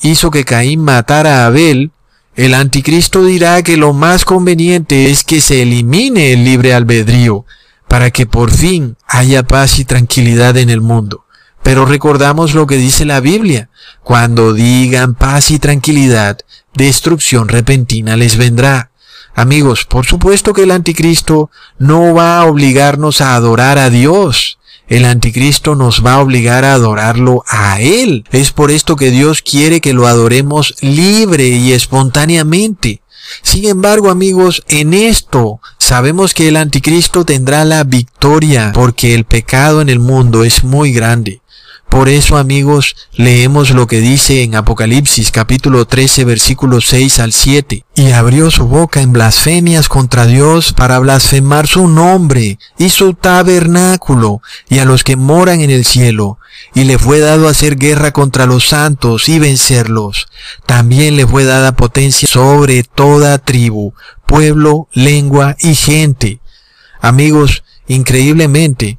hizo 0.01 0.31
que 0.31 0.43
Caín 0.43 0.83
matara 0.83 1.43
a 1.43 1.45
Abel, 1.45 1.91
el 2.35 2.55
anticristo 2.55 3.23
dirá 3.23 3.61
que 3.61 3.77
lo 3.77 3.93
más 3.93 4.25
conveniente 4.25 5.11
es 5.11 5.23
que 5.23 5.39
se 5.39 5.61
elimine 5.61 6.33
el 6.33 6.45
libre 6.45 6.73
albedrío, 6.73 7.45
para 7.91 8.09
que 8.09 8.25
por 8.25 8.51
fin 8.51 8.95
haya 9.05 9.43
paz 9.43 9.77
y 9.77 9.83
tranquilidad 9.83 10.55
en 10.55 10.69
el 10.69 10.79
mundo. 10.79 11.25
Pero 11.61 11.83
recordamos 11.83 12.53
lo 12.53 12.65
que 12.65 12.77
dice 12.77 13.03
la 13.03 13.19
Biblia. 13.19 13.69
Cuando 14.01 14.53
digan 14.53 15.13
paz 15.13 15.51
y 15.51 15.59
tranquilidad, 15.59 16.37
destrucción 16.73 17.49
repentina 17.49 18.15
les 18.15 18.37
vendrá. 18.37 18.91
Amigos, 19.35 19.83
por 19.83 20.05
supuesto 20.05 20.53
que 20.53 20.63
el 20.63 20.71
anticristo 20.71 21.51
no 21.79 22.13
va 22.13 22.39
a 22.39 22.45
obligarnos 22.45 23.19
a 23.19 23.35
adorar 23.35 23.77
a 23.77 23.89
Dios. 23.89 24.57
El 24.87 25.03
anticristo 25.03 25.75
nos 25.75 26.01
va 26.05 26.13
a 26.13 26.21
obligar 26.21 26.63
a 26.63 26.75
adorarlo 26.75 27.43
a 27.45 27.81
Él. 27.81 28.23
Es 28.31 28.51
por 28.51 28.71
esto 28.71 28.95
que 28.95 29.11
Dios 29.11 29.41
quiere 29.41 29.81
que 29.81 29.91
lo 29.91 30.07
adoremos 30.07 30.75
libre 30.79 31.49
y 31.49 31.73
espontáneamente. 31.73 33.01
Sin 33.41 33.65
embargo, 33.65 34.09
amigos, 34.09 34.63
en 34.67 34.93
esto 34.93 35.59
sabemos 35.77 36.33
que 36.33 36.47
el 36.47 36.57
anticristo 36.57 37.25
tendrá 37.25 37.65
la 37.65 37.83
victoria 37.83 38.71
porque 38.73 39.13
el 39.15 39.25
pecado 39.25 39.81
en 39.81 39.89
el 39.89 39.99
mundo 39.99 40.43
es 40.43 40.63
muy 40.63 40.91
grande. 40.91 41.41
Por 41.91 42.07
eso, 42.07 42.37
amigos, 42.37 42.95
leemos 43.11 43.71
lo 43.71 43.85
que 43.85 43.99
dice 43.99 44.43
en 44.43 44.55
Apocalipsis 44.55 45.29
capítulo 45.29 45.85
13 45.85 46.23
versículos 46.23 46.85
6 46.87 47.19
al 47.19 47.33
7. 47.33 47.83
Y 47.95 48.11
abrió 48.11 48.49
su 48.49 48.65
boca 48.65 49.01
en 49.01 49.11
blasfemias 49.11 49.89
contra 49.89 50.25
Dios 50.25 50.71
para 50.71 50.99
blasfemar 50.99 51.67
su 51.67 51.89
nombre 51.89 52.59
y 52.77 52.91
su 52.91 53.13
tabernáculo 53.13 54.41
y 54.69 54.79
a 54.79 54.85
los 54.85 55.03
que 55.03 55.17
moran 55.17 55.59
en 55.59 55.69
el 55.69 55.83
cielo. 55.83 56.39
Y 56.73 56.85
le 56.85 56.97
fue 56.97 57.19
dado 57.19 57.47
hacer 57.47 57.77
guerra 57.77 58.11
contra 58.11 58.45
los 58.45 58.67
santos 58.67 59.29
y 59.29 59.39
vencerlos. 59.39 60.27
También 60.65 61.15
le 61.15 61.27
fue 61.27 61.43
dada 61.43 61.75
potencia 61.75 62.27
sobre 62.27 62.83
toda 62.83 63.37
tribu, 63.37 63.93
pueblo, 64.25 64.87
lengua 64.93 65.55
y 65.59 65.75
gente. 65.75 66.41
Amigos, 67.01 67.63
increíblemente, 67.87 68.97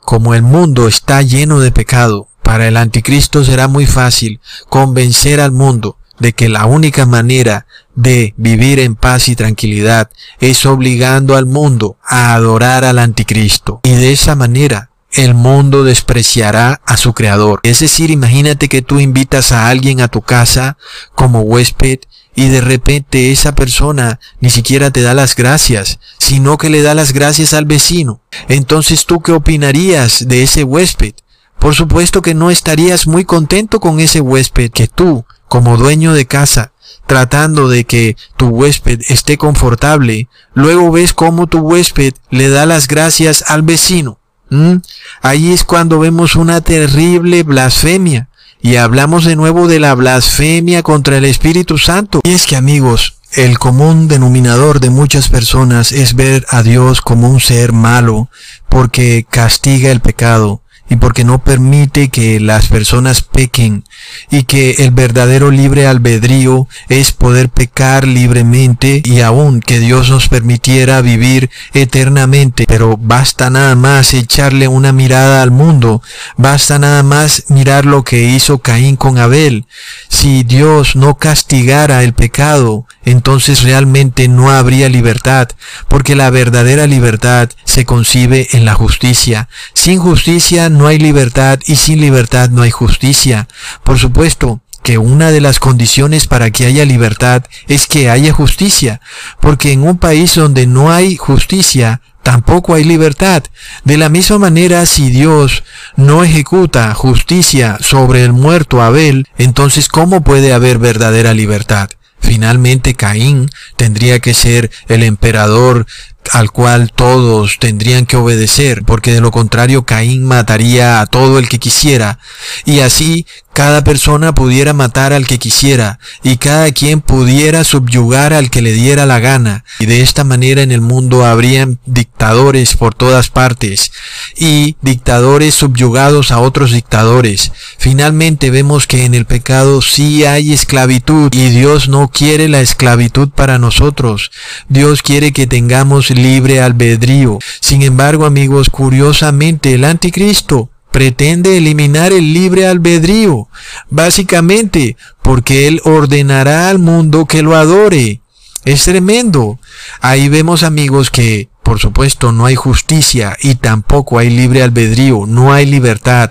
como 0.00 0.34
el 0.34 0.42
mundo 0.42 0.88
está 0.88 1.22
lleno 1.22 1.60
de 1.60 1.72
pecado, 1.72 2.28
para 2.42 2.68
el 2.68 2.76
anticristo 2.76 3.44
será 3.44 3.68
muy 3.68 3.86
fácil 3.86 4.40
convencer 4.68 5.40
al 5.40 5.52
mundo 5.52 5.98
de 6.18 6.32
que 6.32 6.48
la 6.48 6.66
única 6.66 7.06
manera 7.06 7.66
de 7.94 8.34
vivir 8.36 8.78
en 8.80 8.96
paz 8.96 9.28
y 9.28 9.36
tranquilidad 9.36 10.10
es 10.40 10.66
obligando 10.66 11.36
al 11.36 11.46
mundo 11.46 11.96
a 12.04 12.34
adorar 12.34 12.84
al 12.84 12.98
anticristo. 12.98 13.80
Y 13.82 13.92
de 13.94 14.12
esa 14.12 14.34
manera 14.34 14.90
el 15.14 15.34
mundo 15.34 15.84
despreciará 15.84 16.80
a 16.86 16.96
su 16.96 17.12
creador. 17.12 17.60
Es 17.62 17.80
decir, 17.80 18.10
imagínate 18.10 18.68
que 18.68 18.82
tú 18.82 19.00
invitas 19.00 19.52
a 19.52 19.68
alguien 19.68 20.00
a 20.00 20.08
tu 20.08 20.22
casa 20.22 20.76
como 21.14 21.40
huésped 21.40 22.00
y 22.34 22.48
de 22.48 22.60
repente 22.60 23.30
esa 23.30 23.54
persona 23.54 24.18
ni 24.40 24.50
siquiera 24.50 24.90
te 24.90 25.02
da 25.02 25.14
las 25.14 25.36
gracias, 25.36 26.00
sino 26.18 26.58
que 26.58 26.68
le 26.68 26.82
da 26.82 26.94
las 26.94 27.12
gracias 27.12 27.54
al 27.54 27.64
vecino. 27.64 28.20
Entonces 28.48 29.06
tú 29.06 29.20
qué 29.20 29.32
opinarías 29.32 30.26
de 30.26 30.42
ese 30.42 30.64
huésped? 30.64 31.14
Por 31.58 31.74
supuesto 31.74 32.20
que 32.20 32.34
no 32.34 32.50
estarías 32.50 33.06
muy 33.06 33.24
contento 33.24 33.80
con 33.80 34.00
ese 34.00 34.20
huésped 34.20 34.70
que 34.70 34.88
tú, 34.88 35.24
como 35.48 35.76
dueño 35.76 36.12
de 36.12 36.26
casa, 36.26 36.72
tratando 37.06 37.68
de 37.68 37.84
que 37.84 38.16
tu 38.36 38.48
huésped 38.48 39.00
esté 39.08 39.38
confortable, 39.38 40.28
luego 40.54 40.90
ves 40.90 41.12
cómo 41.12 41.46
tu 41.46 41.58
huésped 41.58 42.14
le 42.30 42.48
da 42.48 42.66
las 42.66 42.88
gracias 42.88 43.44
al 43.46 43.62
vecino. 43.62 44.18
¿Mm? 44.54 44.82
Ahí 45.22 45.52
es 45.52 45.64
cuando 45.64 45.98
vemos 45.98 46.36
una 46.36 46.60
terrible 46.60 47.42
blasfemia. 47.42 48.28
Y 48.62 48.76
hablamos 48.76 49.24
de 49.24 49.36
nuevo 49.36 49.68
de 49.68 49.80
la 49.80 49.94
blasfemia 49.94 50.82
contra 50.82 51.18
el 51.18 51.26
Espíritu 51.26 51.76
Santo. 51.76 52.20
Y 52.24 52.30
es 52.30 52.46
que 52.46 52.56
amigos, 52.56 53.16
el 53.32 53.58
común 53.58 54.08
denominador 54.08 54.80
de 54.80 54.90
muchas 54.90 55.28
personas 55.28 55.92
es 55.92 56.14
ver 56.14 56.46
a 56.48 56.62
Dios 56.62 57.00
como 57.02 57.28
un 57.28 57.40
ser 57.40 57.72
malo 57.72 58.30
porque 58.68 59.26
castiga 59.28 59.90
el 59.90 60.00
pecado 60.00 60.62
y 60.88 60.96
porque 60.96 61.24
no 61.24 61.42
permite 61.42 62.08
que 62.08 62.40
las 62.40 62.68
personas 62.68 63.22
pequen 63.22 63.84
y 64.30 64.42
que 64.42 64.72
el 64.78 64.90
verdadero 64.90 65.50
libre 65.50 65.86
albedrío 65.86 66.68
es 66.88 67.12
poder 67.12 67.48
pecar 67.48 68.06
libremente 68.06 69.00
y 69.04 69.20
aún 69.20 69.60
que 69.60 69.80
Dios 69.80 70.10
nos 70.10 70.28
permitiera 70.28 71.00
vivir 71.00 71.50
eternamente. 71.72 72.66
Pero 72.68 72.98
basta 72.98 73.48
nada 73.48 73.74
más 73.74 74.12
echarle 74.12 74.68
una 74.68 74.92
mirada 74.92 75.42
al 75.42 75.50
mundo, 75.50 76.02
basta 76.36 76.78
nada 76.78 77.02
más 77.02 77.44
mirar 77.48 77.86
lo 77.86 78.04
que 78.04 78.24
hizo 78.24 78.58
Caín 78.58 78.96
con 78.96 79.18
Abel. 79.18 79.66
Si 80.08 80.42
Dios 80.42 80.96
no 80.96 81.16
castigara 81.16 82.02
el 82.02 82.12
pecado, 82.12 82.86
entonces 83.04 83.62
realmente 83.62 84.28
no 84.28 84.50
habría 84.50 84.88
libertad, 84.88 85.48
porque 85.88 86.14
la 86.14 86.30
verdadera 86.30 86.86
libertad 86.86 87.50
se 87.64 87.84
concibe 87.84 88.48
en 88.52 88.64
la 88.64 88.74
justicia. 88.74 89.48
Sin 89.72 89.98
justicia 89.98 90.68
no 90.68 90.86
hay 90.86 90.98
libertad 90.98 91.58
y 91.66 91.76
sin 91.76 92.00
libertad 92.00 92.50
no 92.50 92.62
hay 92.62 92.70
justicia. 92.70 93.48
Por 93.82 93.98
supuesto 93.98 94.60
que 94.82 94.98
una 94.98 95.30
de 95.30 95.40
las 95.40 95.60
condiciones 95.60 96.26
para 96.26 96.50
que 96.50 96.66
haya 96.66 96.84
libertad 96.84 97.42
es 97.68 97.86
que 97.86 98.10
haya 98.10 98.32
justicia, 98.32 99.00
porque 99.40 99.72
en 99.72 99.82
un 99.82 99.98
país 99.98 100.34
donde 100.34 100.66
no 100.66 100.92
hay 100.92 101.16
justicia, 101.16 102.02
tampoco 102.22 102.74
hay 102.74 102.84
libertad. 102.84 103.44
De 103.84 103.96
la 103.96 104.10
misma 104.10 104.38
manera, 104.38 104.84
si 104.84 105.10
Dios 105.10 105.64
no 105.96 106.22
ejecuta 106.22 106.92
justicia 106.94 107.78
sobre 107.80 108.24
el 108.24 108.32
muerto 108.32 108.82
Abel, 108.82 109.26
entonces 109.38 109.88
¿cómo 109.88 110.22
puede 110.22 110.52
haber 110.52 110.78
verdadera 110.78 111.32
libertad? 111.32 111.88
Finalmente 112.24 112.94
Caín 112.94 113.50
tendría 113.76 114.18
que 114.18 114.32
ser 114.32 114.70
el 114.88 115.02
emperador 115.02 115.86
al 116.32 116.50
cual 116.50 116.90
todos 116.90 117.58
tendrían 117.58 118.06
que 118.06 118.16
obedecer, 118.16 118.82
porque 118.86 119.12
de 119.12 119.20
lo 119.20 119.30
contrario 119.30 119.84
Caín 119.84 120.24
mataría 120.24 121.02
a 121.02 121.06
todo 121.06 121.38
el 121.38 121.50
que 121.50 121.58
quisiera, 121.58 122.18
y 122.64 122.80
así 122.80 123.26
cada 123.54 123.84
persona 123.84 124.34
pudiera 124.34 124.72
matar 124.72 125.12
al 125.12 125.28
que 125.28 125.38
quisiera 125.38 126.00
y 126.24 126.38
cada 126.38 126.72
quien 126.72 127.00
pudiera 127.00 127.62
subyugar 127.62 128.34
al 128.34 128.50
que 128.50 128.60
le 128.60 128.72
diera 128.72 129.06
la 129.06 129.20
gana. 129.20 129.64
Y 129.78 129.86
de 129.86 130.00
esta 130.00 130.24
manera 130.24 130.62
en 130.62 130.72
el 130.72 130.80
mundo 130.80 131.24
habrían 131.24 131.78
dictadores 131.86 132.76
por 132.76 132.94
todas 132.94 133.30
partes 133.30 133.92
y 134.36 134.76
dictadores 134.82 135.54
subyugados 135.54 136.32
a 136.32 136.40
otros 136.40 136.72
dictadores. 136.72 137.52
Finalmente 137.78 138.50
vemos 138.50 138.88
que 138.88 139.04
en 139.04 139.14
el 139.14 139.24
pecado 139.24 139.82
sí 139.82 140.24
hay 140.24 140.52
esclavitud 140.52 141.32
y 141.32 141.50
Dios 141.50 141.88
no 141.88 142.08
quiere 142.08 142.48
la 142.48 142.60
esclavitud 142.60 143.28
para 143.28 143.60
nosotros. 143.60 144.32
Dios 144.68 145.00
quiere 145.00 145.32
que 145.32 145.46
tengamos 145.46 146.10
libre 146.10 146.60
albedrío. 146.60 147.38
Sin 147.60 147.82
embargo, 147.82 148.26
amigos, 148.26 148.68
curiosamente 148.68 149.74
el 149.74 149.84
anticristo 149.84 150.70
pretende 150.94 151.56
eliminar 151.56 152.12
el 152.12 152.32
libre 152.32 152.68
albedrío, 152.68 153.48
básicamente 153.90 154.96
porque 155.22 155.66
Él 155.66 155.80
ordenará 155.82 156.68
al 156.68 156.78
mundo 156.78 157.26
que 157.26 157.42
lo 157.42 157.56
adore. 157.56 158.20
Es 158.64 158.84
tremendo. 158.84 159.58
Ahí 160.00 160.28
vemos 160.28 160.62
amigos 160.62 161.10
que, 161.10 161.48
por 161.64 161.80
supuesto, 161.80 162.30
no 162.30 162.46
hay 162.46 162.54
justicia 162.54 163.36
y 163.42 163.56
tampoco 163.56 164.20
hay 164.20 164.30
libre 164.30 164.62
albedrío, 164.62 165.24
no 165.26 165.52
hay 165.52 165.66
libertad, 165.66 166.30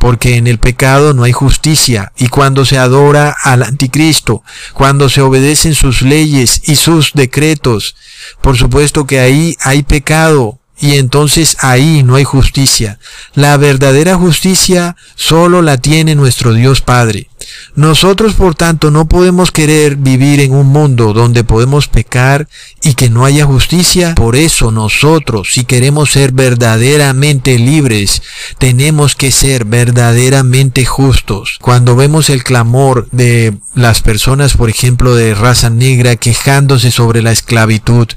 porque 0.00 0.36
en 0.38 0.48
el 0.48 0.58
pecado 0.58 1.14
no 1.14 1.22
hay 1.22 1.32
justicia 1.32 2.10
y 2.16 2.26
cuando 2.26 2.64
se 2.64 2.78
adora 2.78 3.36
al 3.44 3.62
anticristo, 3.62 4.42
cuando 4.74 5.08
se 5.08 5.20
obedecen 5.20 5.76
sus 5.76 6.02
leyes 6.02 6.62
y 6.64 6.74
sus 6.74 7.12
decretos, 7.14 7.94
por 8.42 8.56
supuesto 8.58 9.06
que 9.06 9.20
ahí 9.20 9.56
hay 9.60 9.84
pecado, 9.84 10.59
y 10.80 10.96
entonces 10.96 11.56
ahí 11.60 12.02
no 12.02 12.16
hay 12.16 12.24
justicia. 12.24 12.98
La 13.34 13.56
verdadera 13.56 14.16
justicia 14.16 14.96
solo 15.14 15.62
la 15.62 15.78
tiene 15.78 16.14
nuestro 16.14 16.52
Dios 16.52 16.80
Padre. 16.80 17.29
Nosotros, 17.74 18.34
por 18.34 18.54
tanto, 18.54 18.90
no 18.90 19.06
podemos 19.06 19.52
querer 19.52 19.96
vivir 19.96 20.40
en 20.40 20.54
un 20.54 20.66
mundo 20.66 21.12
donde 21.12 21.44
podemos 21.44 21.88
pecar 21.88 22.48
y 22.82 22.94
que 22.94 23.10
no 23.10 23.24
haya 23.24 23.46
justicia. 23.46 24.14
Por 24.14 24.36
eso 24.36 24.70
nosotros, 24.70 25.50
si 25.52 25.64
queremos 25.64 26.10
ser 26.10 26.32
verdaderamente 26.32 27.58
libres, 27.58 28.22
tenemos 28.58 29.14
que 29.14 29.30
ser 29.30 29.64
verdaderamente 29.64 30.84
justos. 30.84 31.58
Cuando 31.60 31.96
vemos 31.96 32.30
el 32.30 32.44
clamor 32.44 33.08
de 33.12 33.54
las 33.74 34.02
personas, 34.02 34.56
por 34.56 34.68
ejemplo, 34.70 35.14
de 35.14 35.34
raza 35.34 35.70
negra, 35.70 36.16
quejándose 36.16 36.90
sobre 36.90 37.22
la 37.22 37.32
esclavitud, 37.32 38.08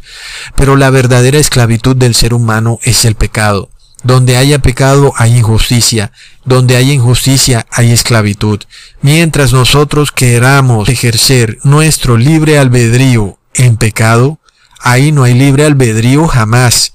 pero 0.56 0.76
la 0.76 0.90
verdadera 0.90 1.38
esclavitud 1.40 1.96
del 1.96 2.16
ser 2.16 2.34
humano 2.34 2.80
es 2.84 3.06
el 3.06 3.16
pecado. 3.16 3.70
Donde 4.04 4.38
haya 4.38 4.60
pecado 4.60 5.14
hay 5.18 5.38
injusticia, 5.38 6.12
donde 6.46 6.76
hay 6.76 6.92
injusticia 6.92 7.66
hay 7.72 7.92
esclavitud. 7.92 8.60
Mientras 9.02 9.54
nosotros 9.54 10.12
queramos 10.12 10.90
ejercer 10.90 11.58
nuestro 11.64 12.18
libre 12.18 12.60
albedrío 12.60 13.40
en 13.54 13.78
pecado, 13.78 14.40
ahí 14.80 15.12
no 15.12 15.24
hay 15.24 15.34
libre 15.34 15.66
albedrío 15.66 16.28
jamás. 16.28 16.94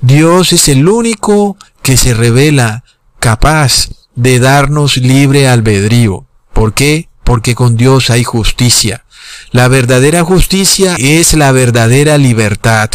Dios 0.00 0.52
es 0.52 0.68
el 0.68 0.88
único 0.88 1.56
que 1.82 1.96
se 1.96 2.14
revela 2.14 2.84
capaz 3.20 3.88
de 4.14 4.38
darnos 4.38 4.96
libre 4.96 5.48
albedrío. 5.48 6.26
¿Por 6.52 6.72
qué? 6.72 7.08
Porque 7.22 7.54
con 7.54 7.76
Dios 7.76 8.10
hay 8.10 8.24
justicia. 8.24 9.04
La 9.50 9.68
verdadera 9.68 10.24
justicia 10.24 10.96
es 10.98 11.34
la 11.34 11.52
verdadera 11.52 12.18
libertad. 12.18 12.90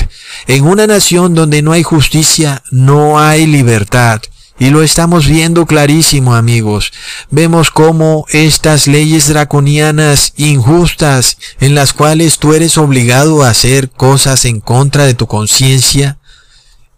En 0.47 0.65
una 0.65 0.87
nación 0.87 1.33
donde 1.33 1.61
no 1.61 1.71
hay 1.71 1.83
justicia, 1.83 2.63
no 2.71 3.19
hay 3.19 3.47
libertad. 3.47 4.21
Y 4.59 4.69
lo 4.69 4.83
estamos 4.83 5.27
viendo 5.27 5.65
clarísimo, 5.65 6.35
amigos. 6.35 6.91
Vemos 7.31 7.71
cómo 7.71 8.27
estas 8.29 8.85
leyes 8.85 9.27
draconianas, 9.27 10.33
injustas, 10.37 11.37
en 11.59 11.73
las 11.73 11.93
cuales 11.93 12.37
tú 12.37 12.53
eres 12.53 12.77
obligado 12.77 13.43
a 13.43 13.49
hacer 13.49 13.89
cosas 13.89 14.45
en 14.45 14.59
contra 14.59 15.05
de 15.05 15.15
tu 15.15 15.25
conciencia, 15.25 16.19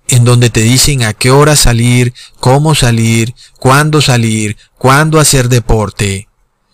en 0.10 0.26
donde 0.26 0.50
te 0.50 0.60
dicen 0.60 1.04
a 1.04 1.14
qué 1.14 1.32
hora 1.32 1.56
salir, 1.56 2.14
cómo 2.42 2.76
salir, 2.76 3.34
cuándo 3.60 4.02
salir, 4.02 4.58
cuándo 4.78 5.20
hacer 5.20 5.48
deporte. 5.48 6.28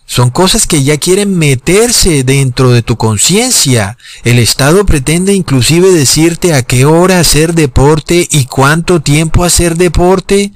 Son 0.09 0.31
cosas 0.31 0.65
que 0.65 0.81
ya 0.81 0.97
quieren 0.97 1.37
meterse 1.37 2.23
dentro 2.23 2.71
de 2.71 2.81
tu 2.81 2.97
conciencia. 2.97 3.95
El 4.23 4.39
Estado 4.39 4.83
pretende 4.83 5.35
inclusive 5.35 5.91
decirte 5.91 6.55
a 6.55 6.63
qué 6.63 6.85
hora 6.85 7.19
hacer 7.19 7.53
deporte 7.53 8.27
y 8.31 8.45
cuánto 8.45 9.01
tiempo 9.03 9.43
hacer 9.43 9.77
deporte. 9.77 10.51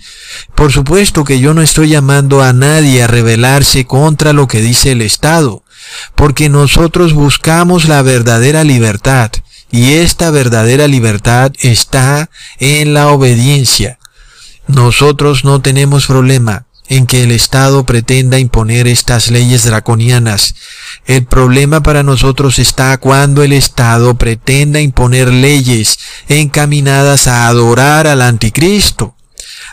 Por 0.55 0.71
supuesto 0.71 1.23
que 1.23 1.39
yo 1.39 1.53
no 1.53 1.61
estoy 1.61 1.89
llamando 1.89 2.41
a 2.41 2.51
nadie 2.51 3.03
a 3.03 3.07
rebelarse 3.07 3.85
contra 3.85 4.33
lo 4.33 4.47
que 4.47 4.59
dice 4.59 4.93
el 4.93 5.03
Estado, 5.03 5.63
porque 6.15 6.49
nosotros 6.49 7.13
buscamos 7.13 7.87
la 7.87 8.01
verdadera 8.01 8.63
libertad 8.63 9.29
y 9.69 9.93
esta 9.93 10.31
verdadera 10.31 10.87
libertad 10.87 11.51
está 11.59 12.31
en 12.57 12.95
la 12.95 13.09
obediencia. 13.09 13.99
Nosotros 14.65 15.45
no 15.45 15.61
tenemos 15.61 16.07
problema 16.07 16.65
en 16.87 17.07
que 17.07 17.23
el 17.23 17.31
Estado 17.31 17.85
pretenda 17.85 18.39
imponer 18.39 18.87
estas 18.87 19.31
leyes 19.31 19.63
draconianas. 19.63 20.55
El 21.05 21.25
problema 21.25 21.81
para 21.81 22.03
nosotros 22.03 22.59
está 22.59 22.97
cuando 22.97 23.43
el 23.43 23.53
Estado 23.53 24.15
pretenda 24.15 24.81
imponer 24.81 25.29
leyes 25.29 25.99
encaminadas 26.27 27.27
a 27.27 27.47
adorar 27.47 28.07
al 28.07 28.21
anticristo. 28.21 29.15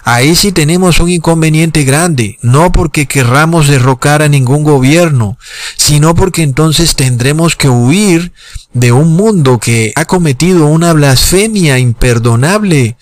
Ahí 0.02 0.34
sí 0.34 0.50
tenemos 0.52 0.98
un 1.00 1.10
inconveniente 1.10 1.84
grande, 1.84 2.38
no 2.40 2.72
porque 2.72 3.06
querramos 3.06 3.68
derrocar 3.68 4.22
a 4.22 4.28
ningún 4.28 4.64
gobierno, 4.64 5.36
sino 5.76 6.14
porque 6.14 6.42
entonces 6.42 6.96
tendremos 6.96 7.54
que 7.54 7.68
huir 7.68 8.32
de 8.72 8.92
un 8.92 9.12
mundo 9.12 9.58
que 9.58 9.92
ha 9.96 10.06
cometido 10.06 10.66
una 10.66 10.94
blasfemia 10.94 11.78
imperdonable 11.78 12.96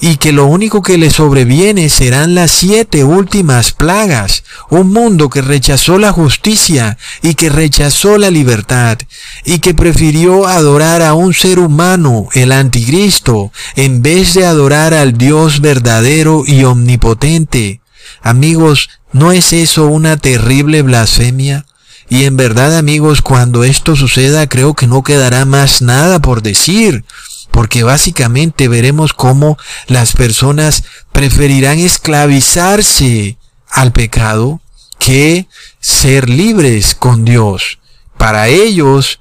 y 0.00 0.16
que 0.16 0.32
lo 0.32 0.46
único 0.46 0.80
que 0.80 0.96
le 0.96 1.10
sobreviene 1.10 1.90
serán 1.90 2.34
las 2.34 2.50
siete 2.50 3.04
últimas 3.04 3.72
plagas, 3.72 4.44
un 4.70 4.90
mundo 4.92 5.28
que 5.28 5.42
rechazó 5.42 5.98
la 5.98 6.10
justicia 6.10 6.96
y 7.22 7.34
que 7.34 7.50
rechazó 7.50 8.16
la 8.16 8.30
libertad 8.30 8.98
y 9.44 9.58
que 9.58 9.74
prefirió 9.74 10.46
adorar 10.46 11.02
a 11.02 11.12
un 11.12 11.34
ser 11.34 11.58
humano, 11.58 12.28
el 12.32 12.52
anticristo, 12.52 13.52
en 13.76 14.00
vez 14.00 14.34
de 14.34 14.46
adorar 14.46 14.94
al 14.94 15.18
Dios 15.18 15.60
verdadero 15.60 16.44
y 16.46 16.64
omnipotente. 16.64 17.82
Amigos, 18.22 18.88
¿no 19.12 19.32
es 19.32 19.52
eso 19.52 19.86
una 19.86 20.16
terrible 20.16 20.80
blasfemia? 20.80 21.66
Y 22.08 22.24
en 22.24 22.36
verdad, 22.36 22.76
amigos, 22.76 23.22
cuando 23.22 23.62
esto 23.62 23.94
suceda, 23.94 24.48
creo 24.48 24.74
que 24.74 24.88
no 24.88 25.04
quedará 25.04 25.44
más 25.44 25.80
nada 25.80 26.18
por 26.18 26.42
decir 26.42 27.04
porque 27.50 27.82
básicamente 27.82 28.68
veremos 28.68 29.12
cómo 29.12 29.58
las 29.86 30.12
personas 30.12 30.84
preferirán 31.12 31.78
esclavizarse 31.78 33.38
al 33.68 33.92
pecado 33.92 34.60
que 34.98 35.46
ser 35.80 36.28
libres 36.28 36.94
con 36.94 37.24
Dios. 37.24 37.78
Para 38.16 38.48
ellos, 38.48 39.18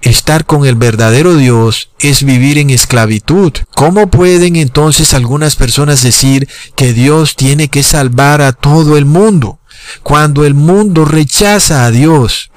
estar 0.00 0.46
con 0.46 0.64
el 0.66 0.76
verdadero 0.76 1.36
Dios 1.36 1.90
es 1.98 2.22
vivir 2.22 2.58
en 2.58 2.70
esclavitud. 2.70 3.52
¿Cómo 3.74 4.08
pueden 4.08 4.56
entonces 4.56 5.14
algunas 5.14 5.56
personas 5.56 6.02
decir 6.02 6.48
que 6.76 6.92
Dios 6.92 7.36
tiene 7.36 7.68
que 7.68 7.82
salvar 7.82 8.40
a 8.40 8.52
todo 8.52 8.96
el 8.96 9.04
mundo? 9.04 9.58
Cuando 10.02 10.44
el 10.44 10.54
mundo 10.54 11.04
rechaza 11.04 11.84
a 11.84 11.90
Dios, 11.90 12.50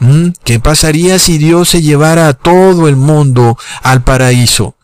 ¿qué 0.44 0.60
pasaría 0.60 1.20
si 1.20 1.38
Dios 1.38 1.70
se 1.70 1.82
llevara 1.82 2.28
a 2.28 2.34
todo 2.34 2.88
el 2.88 2.96
mundo 2.96 3.58
al 3.84 4.04
paraíso? 4.04 4.76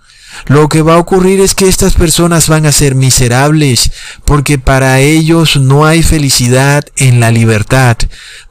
Lo 0.47 0.69
que 0.69 0.81
va 0.81 0.95
a 0.95 0.99
ocurrir 0.99 1.39
es 1.39 1.55
que 1.55 1.67
estas 1.67 1.93
personas 1.93 2.47
van 2.49 2.65
a 2.65 2.71
ser 2.71 2.95
miserables, 2.95 3.91
porque 4.25 4.59
para 4.59 4.99
ellos 4.99 5.57
no 5.57 5.85
hay 5.85 6.03
felicidad 6.03 6.83
en 6.97 7.19
la 7.19 7.31
libertad, 7.31 7.97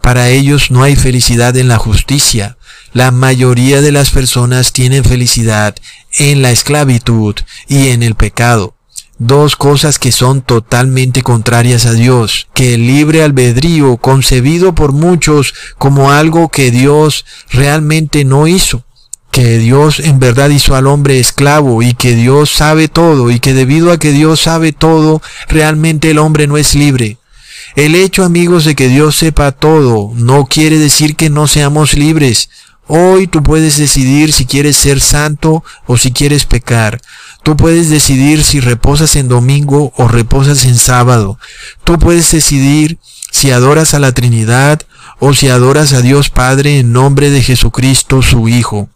para 0.01 0.29
ellos 0.29 0.71
no 0.71 0.83
hay 0.83 0.97
felicidad 0.97 1.57
en 1.57 1.69
la 1.69 1.79
justicia. 1.79 2.57
La 2.93 3.11
mayoría 3.11 3.81
de 3.81 3.93
las 3.93 4.11
personas 4.11 4.73
tienen 4.73 5.05
felicidad 5.05 5.75
en 6.19 6.43
la 6.43 6.51
esclavitud 6.51 7.35
y 7.69 7.89
en 7.89 8.03
el 8.03 8.15
pecado. 8.15 8.75
Dos 9.19 9.55
cosas 9.55 10.01
que 10.01 10.11
son 10.11 10.43
totalmente 10.43 11.23
contrarias 11.23 11.87
a 11.87 11.93
Dios, 11.93 12.49
que 12.55 12.75
el 12.75 12.87
libre 12.87 13.23
albedrío 13.23 13.97
concebido 13.97 14.75
por 14.75 14.93
muchos 14.93 15.55
como 15.79 16.11
algo 16.11 16.49
que 16.49 16.73
Dios 16.73 17.25
realmente 17.51 18.25
no 18.25 18.49
hizo 18.49 18.85
que 19.35 19.59
Dios 19.59 19.99
en 19.99 20.21
verdad 20.21 20.51
hizo 20.51 20.77
al 20.77 20.87
hombre 20.87 21.19
esclavo 21.19 21.83
y 21.83 21.95
que 21.95 22.15
Dios 22.15 22.53
sabe 22.53 22.87
todo 22.87 23.33
y 23.33 23.41
que 23.41 23.53
debido 23.53 23.91
a 23.91 23.99
que 23.99 24.13
Dios 24.13 24.43
sabe 24.43 24.71
todo, 24.71 25.21
realmente 25.49 26.09
el 26.13 26.19
hombre 26.19 26.47
no 26.47 26.57
es 26.57 26.77
libre. 26.77 27.19
El 27.75 27.97
hecho, 27.97 28.23
amigos, 28.23 28.65
de 28.65 28.77
que 28.77 28.87
Dios 28.87 29.17
sepa 29.17 29.51
todo 29.51 30.13
no 30.15 30.47
quiere 30.47 30.79
decir 30.79 31.17
que 31.17 31.31
no 31.31 31.49
seamos 31.49 31.95
libres. 31.95 32.49
Hoy 32.87 33.27
tú 33.27 33.43
puedes 33.43 33.77
decidir 33.77 34.33
si 34.33 34.47
quieres 34.47 34.77
ser 34.77 35.01
santo 35.01 35.65
o 35.87 35.97
si 35.97 36.13
quieres 36.13 36.45
pecar. 36.45 37.01
Tú 37.43 37.57
puedes 37.57 37.91
decidir 37.91 38.45
si 38.45 38.61
reposas 38.61 39.17
en 39.17 39.27
domingo 39.27 39.93
o 39.97 40.07
reposas 40.07 40.65
en 40.65 40.77
sábado. 40.77 41.41
Tú 41.83 41.99
puedes 41.99 42.31
decidir 42.31 42.99
si 43.33 43.51
adoras 43.51 43.95
a 43.95 43.99
la 43.99 44.13
Trinidad 44.13 44.83
o 45.19 45.35
si 45.35 45.49
adoras 45.49 45.93
a 45.93 46.03
Dios 46.03 46.31
Padre 46.31 46.79
en 46.79 46.93
nombre 46.93 47.31
de 47.31 47.43
Jesucristo 47.43 48.23
su 48.23 48.49
Hijo. 48.49 48.91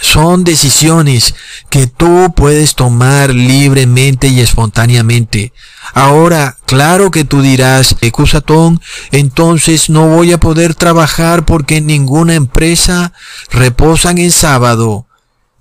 Son 0.00 0.44
decisiones 0.44 1.34
que 1.70 1.86
tú 1.86 2.32
puedes 2.36 2.74
tomar 2.74 3.34
libremente 3.34 4.28
y 4.28 4.40
espontáneamente. 4.40 5.52
Ahora, 5.94 6.56
claro 6.66 7.10
que 7.10 7.24
tú 7.24 7.42
dirás, 7.42 7.96
Ecusatón, 8.00 8.80
entonces 9.10 9.90
no 9.90 10.06
voy 10.06 10.32
a 10.32 10.38
poder 10.38 10.74
trabajar 10.74 11.44
porque 11.44 11.78
en 11.78 11.86
ninguna 11.86 12.34
empresa 12.34 13.12
reposan 13.50 14.18
en 14.18 14.30
sábado. 14.30 15.06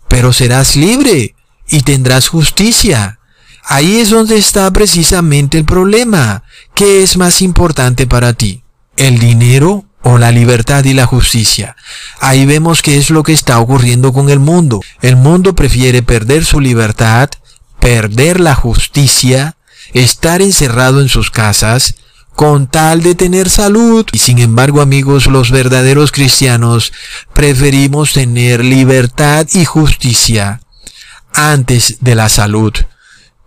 Pero 0.08 0.34
serás 0.34 0.76
libre 0.76 1.36
y 1.68 1.82
tendrás 1.82 2.28
justicia. 2.28 3.20
Ahí 3.64 4.00
es 4.00 4.12
donde 4.12 4.38
está 4.38 4.72
precisamente 4.72 5.58
el 5.58 5.66
problema. 5.66 6.44
¿Qué 6.74 7.04
es 7.04 7.18
más 7.18 7.42
importante 7.42 8.08
para 8.08 8.34
ti? 8.34 8.64
¿El 8.96 9.20
dinero 9.20 9.87
o 10.10 10.18
la 10.18 10.32
libertad 10.32 10.86
y 10.86 10.94
la 10.94 11.06
justicia. 11.06 11.76
Ahí 12.22 12.46
vemos 12.46 12.82
qué 12.82 12.98
es 12.98 13.10
lo 13.10 13.24
que 13.24 13.34
está 13.34 13.60
ocurriendo 13.60 14.14
con 14.14 14.30
el 14.30 14.40
mundo. 14.40 14.80
El 15.02 15.18
mundo 15.18 15.54
prefiere 15.54 16.02
perder 16.02 16.46
su 16.46 16.62
libertad, 16.62 17.30
perder 17.82 18.40
la 18.40 18.56
justicia, 18.56 19.58
estar 19.94 20.42
encerrado 20.42 21.02
en 21.02 21.10
sus 21.10 21.30
casas, 21.30 21.96
con 22.36 22.68
tal 22.68 23.04
de 23.04 23.16
tener 23.16 23.50
salud. 23.50 24.06
Y 24.14 24.20
sin 24.20 24.40
embargo, 24.40 24.80
amigos, 24.80 25.28
los 25.28 25.52
verdaderos 25.52 26.14
cristianos 26.14 26.94
preferimos 27.34 28.14
tener 28.14 28.64
libertad 28.64 29.46
y 29.52 29.66
justicia 29.66 30.62
antes 31.34 31.98
de 32.00 32.16
la 32.16 32.30
salud. 32.30 32.72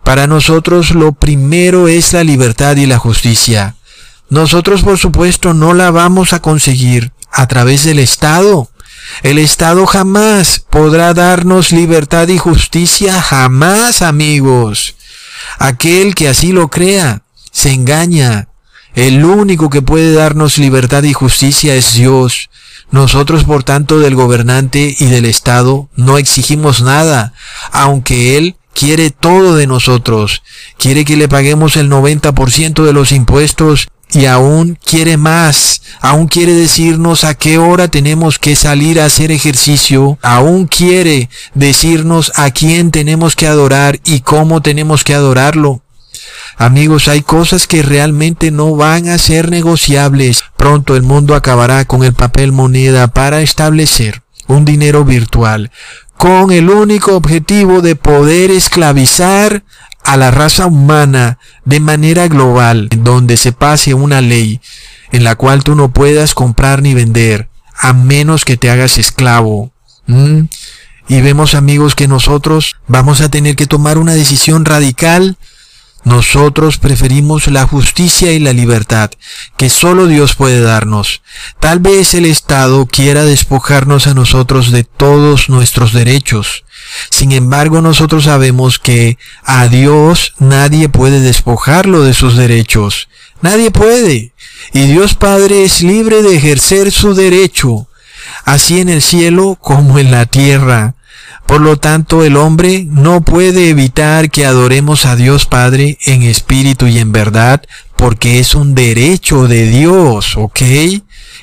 Para 0.03 0.27
nosotros 0.27 0.91
lo 0.91 1.13
primero 1.13 1.87
es 1.87 2.13
la 2.13 2.23
libertad 2.23 2.75
y 2.75 2.85
la 2.85 2.99
justicia. 2.99 3.77
Nosotros 4.31 4.81
por 4.81 4.97
supuesto 4.97 5.53
no 5.53 5.73
la 5.73 5.91
vamos 5.91 6.31
a 6.31 6.41
conseguir 6.41 7.11
a 7.33 7.47
través 7.47 7.83
del 7.83 7.99
Estado. 7.99 8.69
El 9.23 9.37
Estado 9.37 9.85
jamás 9.85 10.63
podrá 10.69 11.13
darnos 11.13 11.73
libertad 11.73 12.29
y 12.29 12.37
justicia, 12.37 13.21
jamás 13.21 14.01
amigos. 14.01 14.95
Aquel 15.59 16.15
que 16.15 16.29
así 16.29 16.53
lo 16.53 16.69
crea, 16.69 17.23
se 17.51 17.73
engaña. 17.73 18.47
El 18.95 19.25
único 19.25 19.69
que 19.69 19.81
puede 19.81 20.13
darnos 20.13 20.57
libertad 20.57 21.03
y 21.03 21.11
justicia 21.11 21.75
es 21.75 21.95
Dios. 21.95 22.49
Nosotros, 22.89 23.43
por 23.43 23.63
tanto, 23.63 23.99
del 23.99 24.15
gobernante 24.15 24.95
y 24.97 25.07
del 25.07 25.25
Estado 25.25 25.89
no 25.97 26.17
exigimos 26.17 26.81
nada, 26.81 27.33
aunque 27.73 28.37
Él 28.37 28.55
quiere 28.73 29.09
todo 29.11 29.57
de 29.57 29.67
nosotros. 29.67 30.41
Quiere 30.77 31.03
que 31.03 31.17
le 31.17 31.27
paguemos 31.27 31.75
el 31.75 31.89
90% 31.89 32.85
de 32.85 32.93
los 32.93 33.11
impuestos 33.11 33.89
y 34.13 34.25
aún 34.25 34.77
quiere 34.83 35.17
más, 35.17 35.81
aún 36.01 36.27
quiere 36.27 36.53
decirnos 36.53 37.23
a 37.23 37.33
qué 37.33 37.57
hora 37.57 37.87
tenemos 37.87 38.39
que 38.39 38.55
salir 38.55 38.99
a 38.99 39.05
hacer 39.05 39.31
ejercicio, 39.31 40.17
aún 40.21 40.67
quiere 40.67 41.29
decirnos 41.53 42.31
a 42.35 42.51
quién 42.51 42.91
tenemos 42.91 43.35
que 43.35 43.47
adorar 43.47 43.99
y 44.03 44.21
cómo 44.21 44.61
tenemos 44.61 45.03
que 45.03 45.13
adorarlo. 45.13 45.81
Amigos, 46.57 47.07
hay 47.07 47.21
cosas 47.21 47.67
que 47.67 47.81
realmente 47.81 48.51
no 48.51 48.75
van 48.75 49.07
a 49.09 49.17
ser 49.17 49.49
negociables. 49.49 50.43
Pronto 50.57 50.95
el 50.95 51.01
mundo 51.01 51.33
acabará 51.33 51.85
con 51.85 52.03
el 52.03 52.13
papel 52.13 52.51
moneda 52.51 53.07
para 53.07 53.41
establecer 53.41 54.21
un 54.47 54.65
dinero 54.65 55.05
virtual 55.05 55.71
con 56.21 56.51
el 56.51 56.69
único 56.69 57.15
objetivo 57.15 57.81
de 57.81 57.95
poder 57.95 58.51
esclavizar 58.51 59.63
a 60.03 60.17
la 60.17 60.31
raza 60.31 60.65
humana 60.65 61.37
de 61.65 61.79
manera 61.79 62.27
global, 62.27 62.87
en 62.91 63.03
donde 63.03 63.37
se 63.37 63.51
pase 63.51 63.93
una 63.93 64.21
ley 64.21 64.61
en 65.11 65.23
la 65.23 65.35
cual 65.35 65.63
tú 65.63 65.75
no 65.75 65.91
puedas 65.91 66.33
comprar 66.33 66.81
ni 66.81 66.93
vender, 66.93 67.49
a 67.75 67.93
menos 67.93 68.45
que 68.45 68.57
te 68.57 68.69
hagas 68.69 68.97
esclavo. 68.97 69.71
Y 71.07 71.21
vemos 71.21 71.55
amigos 71.55 71.95
que 71.95 72.07
nosotros 72.07 72.77
vamos 72.87 73.21
a 73.21 73.29
tener 73.29 73.55
que 73.55 73.67
tomar 73.67 73.97
una 73.97 74.13
decisión 74.13 74.65
radical 74.65 75.37
nosotros 76.03 76.79
preferimos 76.79 77.47
la 77.47 77.67
justicia 77.67 78.31
y 78.31 78.39
la 78.39 78.53
libertad 78.53 79.11
que 79.55 79.69
solo 79.69 80.07
Dios 80.07 80.35
puede 80.35 80.59
darnos. 80.61 81.21
Tal 81.59 81.79
vez 81.79 82.15
el 82.15 82.25
Estado 82.25 82.87
quiera 82.87 83.23
despojarnos 83.23 84.07
a 84.07 84.15
nosotros 84.15 84.71
de 84.71 84.83
todos 84.83 85.49
nuestros 85.49 85.93
derechos. 85.93 86.63
Sin 87.09 87.31
embargo, 87.31 87.81
nosotros 87.81 88.25
sabemos 88.25 88.79
que 88.79 89.17
a 89.43 89.67
Dios 89.67 90.33
nadie 90.39 90.89
puede 90.89 91.19
despojarlo 91.19 92.03
de 92.03 92.13
sus 92.13 92.35
derechos. 92.35 93.07
Nadie 93.41 93.71
puede. 93.71 94.33
Y 94.73 94.85
Dios 94.87 95.15
Padre 95.15 95.63
es 95.63 95.81
libre 95.81 96.21
de 96.21 96.35
ejercer 96.35 96.91
su 96.91 97.13
derecho, 97.13 97.87
así 98.45 98.79
en 98.79 98.89
el 98.89 99.01
cielo 99.01 99.57
como 99.59 99.99
en 99.99 100.11
la 100.11 100.25
tierra. 100.25 100.95
Por 101.45 101.61
lo 101.61 101.77
tanto, 101.77 102.23
el 102.23 102.37
hombre 102.37 102.85
no 102.87 103.21
puede 103.21 103.69
evitar 103.69 104.29
que 104.29 104.45
adoremos 104.45 105.05
a 105.05 105.15
Dios 105.15 105.45
Padre 105.45 105.97
en 106.05 106.21
espíritu 106.23 106.87
y 106.87 106.99
en 106.99 107.11
verdad, 107.11 107.63
porque 108.01 108.39
es 108.39 108.55
un 108.55 108.73
derecho 108.73 109.47
de 109.47 109.67
Dios, 109.67 110.35
¿ok? 110.35 110.59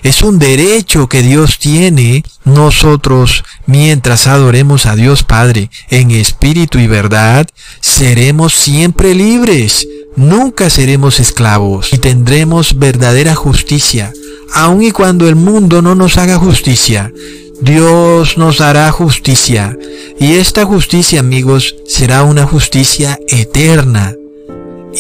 Es 0.03 0.23
un 0.23 0.41
derecho 0.41 1.09
que 1.09 1.23
Dios 1.23 1.61
tiene. 1.61 2.25
Nosotros, 2.45 3.45
mientras 3.67 4.27
adoremos 4.27 4.85
a 4.87 4.97
Dios 4.97 5.23
Padre 5.23 5.71
en 5.89 6.11
espíritu 6.11 6.81
y 6.81 6.89
verdad, 6.89 7.47
seremos 7.81 8.55
siempre 8.55 9.15
libres. 9.15 9.87
Nunca 10.17 10.69
seremos 10.69 11.21
esclavos 11.21 11.93
y 11.93 11.99
tendremos 11.99 12.77
verdadera 12.77 13.37
justicia, 13.37 14.13
aun 14.53 14.83
y 14.83 14.91
cuando 14.91 15.29
el 15.29 15.37
mundo 15.37 15.81
no 15.81 15.95
nos 15.95 16.19
haga 16.19 16.39
justicia. 16.39 17.13
Dios 17.61 18.37
nos 18.37 18.61
hará 18.61 18.91
justicia. 18.91 19.79
Y 20.19 20.33
esta 20.33 20.65
justicia, 20.65 21.21
amigos, 21.21 21.77
será 21.87 22.25
una 22.25 22.47
justicia 22.47 23.17
eterna. 23.29 24.13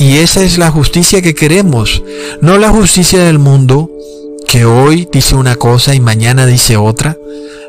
Y 0.01 0.19
esa 0.19 0.45
es 0.45 0.59
la 0.59 0.71
justicia 0.71 1.21
que 1.23 1.35
queremos, 1.35 2.03
no 2.41 2.57
la 2.57 2.71
justicia 2.71 3.25
del 3.25 3.39
mundo, 3.39 3.91
que 4.47 4.65
hoy 4.65 5.09
dice 5.13 5.35
una 5.35 5.57
cosa 5.57 5.95
y 5.95 6.01
mañana 6.01 6.47
dice 6.47 6.77
otra. 6.77 7.17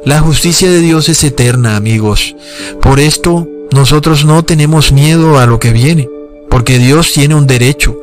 La 0.05 0.19
justicia 0.19 0.69
de 0.69 0.79
Dios 0.79 1.09
es 1.09 1.23
eterna, 1.23 1.75
amigos. 1.75 2.35
Por 2.81 2.99
esto, 2.99 3.47
nosotros 3.71 4.25
no 4.25 4.43
tenemos 4.43 4.91
miedo 4.91 5.39
a 5.39 5.47
lo 5.47 5.59
que 5.59 5.73
viene, 5.73 6.07
porque 6.49 6.79
Dios 6.79 7.11
tiene 7.13 7.35
un 7.35 7.47
derecho. 7.47 7.95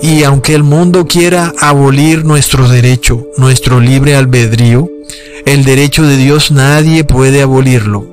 Y 0.00 0.24
aunque 0.24 0.54
el 0.54 0.62
mundo 0.62 1.06
quiera 1.06 1.52
abolir 1.60 2.24
nuestro 2.24 2.68
derecho, 2.68 3.26
nuestro 3.36 3.80
libre 3.80 4.16
albedrío, 4.16 4.88
el 5.44 5.64
derecho 5.64 6.04
de 6.04 6.16
Dios 6.16 6.50
nadie 6.50 7.04
puede 7.04 7.42
abolirlo. 7.42 8.06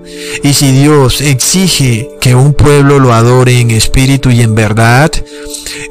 Y 0.44 0.54
si 0.54 0.72
Dios 0.72 1.22
exige 1.22 2.10
que 2.20 2.36
un 2.36 2.54
pueblo 2.54 3.00
lo 3.00 3.14
adore 3.14 3.60
en 3.60 3.72
espíritu 3.72 4.32
y 4.32 4.42
en 4.42 4.56
verdad, 4.56 5.12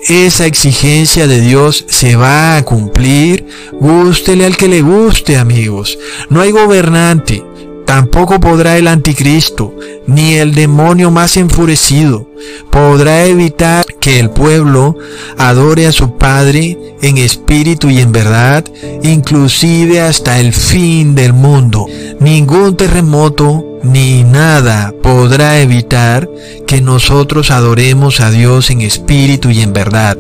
esa 0.09 0.47
exigencia 0.47 1.27
de 1.27 1.41
Dios 1.41 1.85
se 1.89 2.17
va 2.17 2.57
a 2.57 2.65
cumplir, 2.65 3.47
gústele 3.73 4.45
al 4.45 4.57
que 4.57 4.69
le 4.69 4.83
guste, 4.83 5.37
amigos. 5.37 5.99
No 6.29 6.41
hay 6.41 6.51
gobernante, 6.51 7.43
Tampoco 7.89 8.39
podrá 8.39 8.77
el 8.77 8.87
anticristo, 8.87 9.75
ni 10.09 10.35
el 10.35 10.55
demonio 10.55 11.11
más 11.11 11.37
enfurecido, 11.37 12.27
podrá 12.71 13.27
evitar 13.27 13.85
que 14.01 14.19
el 14.19 14.31
pueblo 14.31 14.97
adore 15.37 15.87
a 15.87 15.93
su 15.93 16.17
Padre 16.17 16.79
en 17.03 17.19
espíritu 17.19 17.91
y 17.91 18.01
en 18.01 18.11
verdad, 18.11 18.65
inclusive 19.03 20.01
hasta 20.01 20.41
el 20.41 20.55
fin 20.55 21.15
del 21.15 21.35
mundo. 21.35 21.87
Ningún 22.21 22.77
terremoto 22.77 23.65
ni 23.83 24.25
nada 24.25 24.95
podrá 25.03 25.61
evitar 25.61 26.29
que 26.67 26.81
nosotros 26.81 27.51
adoremos 27.51 28.21
a 28.21 28.31
Dios 28.31 28.71
en 28.71 28.81
espíritu 28.81 29.51
y 29.51 29.61
en 29.61 29.75
verdad, 29.75 30.17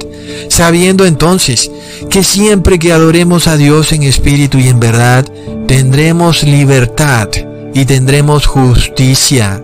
sabiendo 0.48 1.06
entonces 1.06 1.70
que 2.10 2.22
siempre 2.24 2.78
que 2.78 2.92
adoremos 2.92 3.48
a 3.48 3.56
Dios 3.56 3.92
en 3.92 4.02
espíritu 4.02 4.58
y 4.58 4.68
en 4.68 4.80
verdad, 4.80 5.26
tendremos 5.66 6.42
libertad 6.42 7.28
y 7.74 7.84
tendremos 7.86 8.46
justicia. 8.46 9.62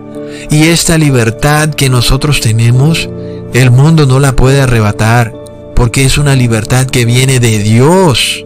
Y 0.49 0.67
esta 0.67 0.97
libertad 0.97 1.69
que 1.69 1.89
nosotros 1.89 2.41
tenemos, 2.41 3.09
el 3.53 3.71
mundo 3.71 4.05
no 4.05 4.19
la 4.19 4.35
puede 4.35 4.61
arrebatar, 4.61 5.33
porque 5.75 6.05
es 6.05 6.17
una 6.17 6.35
libertad 6.35 6.85
que 6.87 7.05
viene 7.05 7.39
de 7.39 7.59
Dios. 7.59 8.45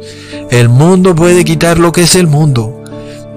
El 0.52 0.70
mundo 0.70 1.16
puede 1.16 1.46
quitar 1.46 1.80
lo 1.80 1.92
que 1.92 2.02
es 2.02 2.16
el 2.16 2.28
mundo, 2.28 2.84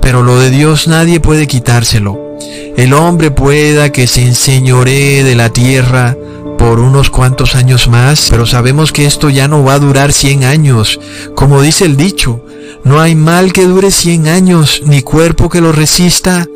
pero 0.00 0.22
lo 0.22 0.38
de 0.38 0.50
Dios 0.50 0.88
nadie 0.88 1.20
puede 1.20 1.46
quitárselo. 1.46 2.38
El 2.76 2.94
hombre 2.94 3.30
pueda 3.30 3.90
que 3.90 4.06
se 4.06 4.24
enseñoree 4.24 5.24
de 5.24 5.34
la 5.34 5.50
tierra 5.50 6.16
por 6.62 6.78
unos 6.78 7.10
cuantos 7.10 7.56
años 7.56 7.88
más, 7.88 8.28
pero 8.30 8.46
sabemos 8.46 8.92
que 8.92 9.04
esto 9.04 9.28
ya 9.30 9.48
no 9.48 9.64
va 9.64 9.74
a 9.74 9.78
durar 9.80 10.12
100 10.12 10.44
años, 10.44 11.00
como 11.34 11.60
dice 11.60 11.84
el 11.84 11.96
dicho, 11.96 12.40
no 12.84 13.00
hay 13.00 13.16
mal 13.16 13.52
que 13.52 13.64
dure 13.64 13.90
cien 13.90 14.28
años, 14.28 14.80
ni 14.86 15.02
cuerpo 15.02 15.48
que 15.48 15.60
lo 15.60 15.72
resista. 15.72 16.46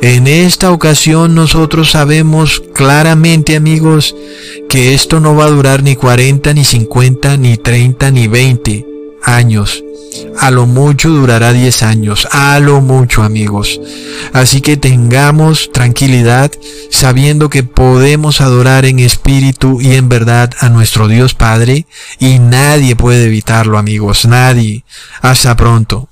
En 0.00 0.26
esta 0.26 0.72
ocasión 0.72 1.36
nosotros 1.36 1.92
sabemos 1.92 2.60
claramente, 2.74 3.54
amigos, 3.54 4.16
que 4.68 4.94
esto 4.94 5.20
no 5.20 5.36
va 5.36 5.44
a 5.44 5.50
durar 5.50 5.84
ni 5.84 5.94
40, 5.94 6.54
ni 6.54 6.64
50, 6.64 7.36
ni 7.36 7.56
30, 7.56 8.10
ni 8.10 8.26
20 8.26 8.91
años. 9.24 9.82
A 10.38 10.50
lo 10.50 10.66
mucho 10.66 11.08
durará 11.08 11.52
10 11.52 11.82
años, 11.82 12.28
a 12.32 12.58
lo 12.58 12.80
mucho 12.80 13.22
amigos. 13.22 13.80
Así 14.32 14.60
que 14.60 14.76
tengamos 14.76 15.70
tranquilidad 15.72 16.50
sabiendo 16.90 17.48
que 17.48 17.62
podemos 17.62 18.40
adorar 18.40 18.84
en 18.84 18.98
espíritu 18.98 19.80
y 19.80 19.94
en 19.94 20.08
verdad 20.08 20.50
a 20.60 20.68
nuestro 20.68 21.08
Dios 21.08 21.34
Padre 21.34 21.86
y 22.18 22.38
nadie 22.38 22.96
puede 22.96 23.24
evitarlo 23.24 23.78
amigos, 23.78 24.26
nadie. 24.26 24.84
Hasta 25.22 25.56
pronto. 25.56 26.08